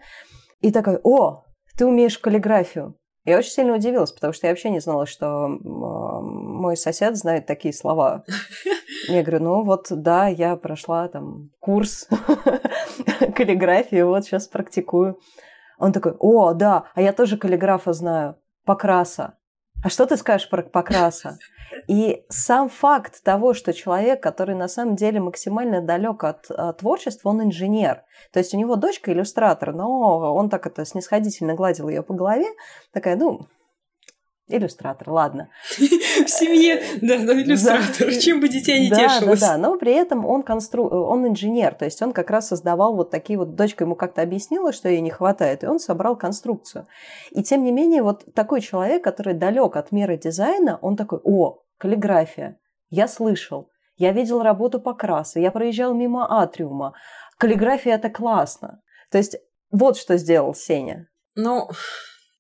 [0.62, 1.44] и такой, о,
[1.78, 2.98] ты умеешь каллиграфию.
[3.26, 7.74] Я очень сильно удивилась, потому что я вообще не знала, что мой сосед знает такие
[7.74, 8.24] слова.
[9.10, 12.08] Я говорю, ну вот, да, я прошла там курс
[13.36, 15.20] каллиграфии, вот сейчас практикую.
[15.78, 19.38] Он такой, о, да, а я тоже каллиграфа знаю, Покраса.
[19.84, 21.38] А что ты скажешь про Покраса?
[21.88, 27.30] И сам факт того, что человек, который на самом деле максимально далек от, от творчества,
[27.30, 28.04] он инженер.
[28.32, 32.48] То есть у него дочка иллюстратор, но он так это снисходительно гладил ее по голове,
[32.92, 33.48] такая, ну,
[34.50, 35.50] Иллюстратор, ладно.
[35.78, 38.14] В семье, да, да, иллюстратор.
[38.14, 39.42] Чем бы дитя не тешилось.
[39.42, 40.88] Да, да, но при этом он, констру...
[40.88, 43.56] он инженер, то есть он как раз создавал вот такие вот...
[43.56, 46.88] Дочка ему как-то объяснила, что ей не хватает, и он собрал конструкцию.
[47.32, 51.60] И тем не менее, вот такой человек, который далек от мира дизайна, он такой, о,
[51.78, 52.58] каллиграфия,
[52.90, 56.94] я слышал, я видел работу Покраса, я проезжал мимо атриума,
[57.38, 58.82] каллиграфия– это классно.
[59.12, 59.36] То есть
[59.72, 61.10] вот что сделал Сеня.
[61.36, 61.70] Ну,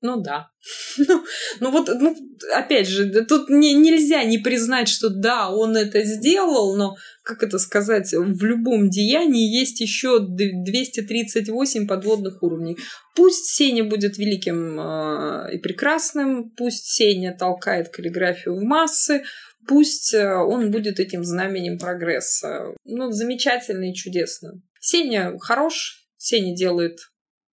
[0.02, 0.50] ну да.
[0.98, 1.24] Ну,
[1.60, 2.16] ну вот, ну,
[2.54, 7.60] опять же, тут не, нельзя не признать, что да, он это сделал, но, как это
[7.60, 12.78] сказать, в любом деянии есть еще 238 подводных уровней.
[13.16, 19.24] Пусть Сеня будет великим э, и прекрасным, пусть Сеня толкает каллиграфию в массы,
[19.68, 22.74] пусть э, он будет этим знаменем прогресса.
[22.86, 24.62] Ну, замечательно и чудесно.
[24.80, 27.00] Сеня хорош, Сеня делает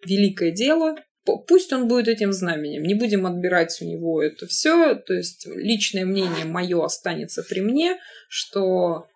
[0.05, 5.15] великое дело, пусть он будет этим знаменем, не будем отбирать у него это все, то
[5.15, 7.99] есть личное мнение мое останется при мне,
[8.29, 9.07] что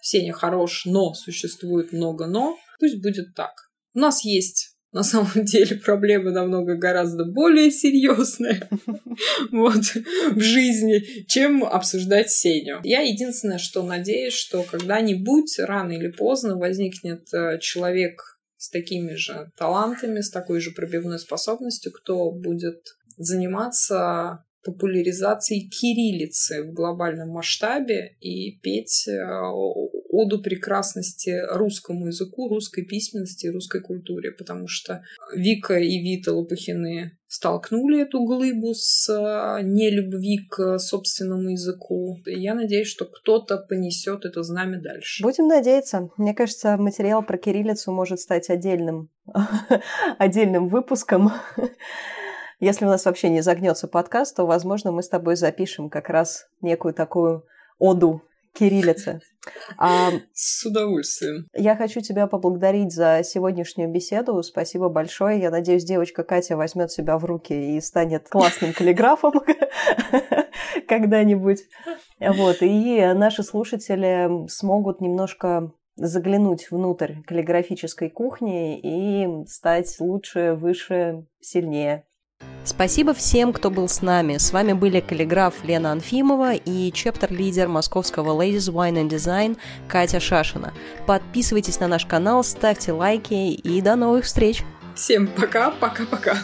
[0.00, 3.52] Сеня хорош, но существует много но, пусть будет так.
[3.94, 8.68] У нас есть на самом деле проблемы намного гораздо более серьезные
[9.52, 9.84] вот,
[10.32, 12.80] в жизни, чем обсуждать Сеню.
[12.84, 18.31] Я единственное, что надеюсь, что когда-нибудь, рано или поздно, возникнет э, человек
[18.62, 26.72] с такими же талантами, с такой же пробивной способностью, кто будет заниматься популяризацией кириллицы в
[26.72, 29.20] глобальном масштабе и петь э,
[30.12, 35.02] оду прекрасности русскому языку, русской письменности русской культуре, потому что
[35.34, 42.18] Вика и Вита Лопухины столкнули эту глыбу с э, нелюбви к собственному языку.
[42.26, 45.22] И я надеюсь, что кто-то понесет это знамя дальше.
[45.22, 46.10] Будем надеяться.
[46.18, 49.08] Мне кажется, материал про кириллицу может стать отдельным,
[50.18, 51.32] отдельным выпуском.
[52.60, 56.48] Если у нас вообще не загнется подкаст, то, возможно, мы с тобой запишем как раз
[56.60, 57.46] некую такую
[57.78, 58.22] оду
[58.54, 59.20] кириллице.
[59.76, 61.46] А, С удовольствием.
[61.54, 64.40] Я хочу тебя поблагодарить за сегодняшнюю беседу.
[64.42, 65.40] Спасибо большое.
[65.40, 69.32] Я надеюсь, девочка Катя возьмет себя в руки и станет классным каллиграфом
[70.88, 71.60] когда-нибудь.
[72.20, 72.58] Вот.
[72.60, 82.06] И наши слушатели смогут немножко заглянуть внутрь каллиграфической кухни и стать лучше, выше, сильнее.
[82.64, 84.36] Спасибо всем, кто был с нами.
[84.36, 90.72] С вами были каллиграф Лена Анфимова и чептер-лидер московского Ladies Wine and Design Катя Шашина.
[91.06, 94.62] Подписывайтесь на наш канал, ставьте лайки и до новых встреч!
[94.94, 96.36] Всем пока, пока-пока!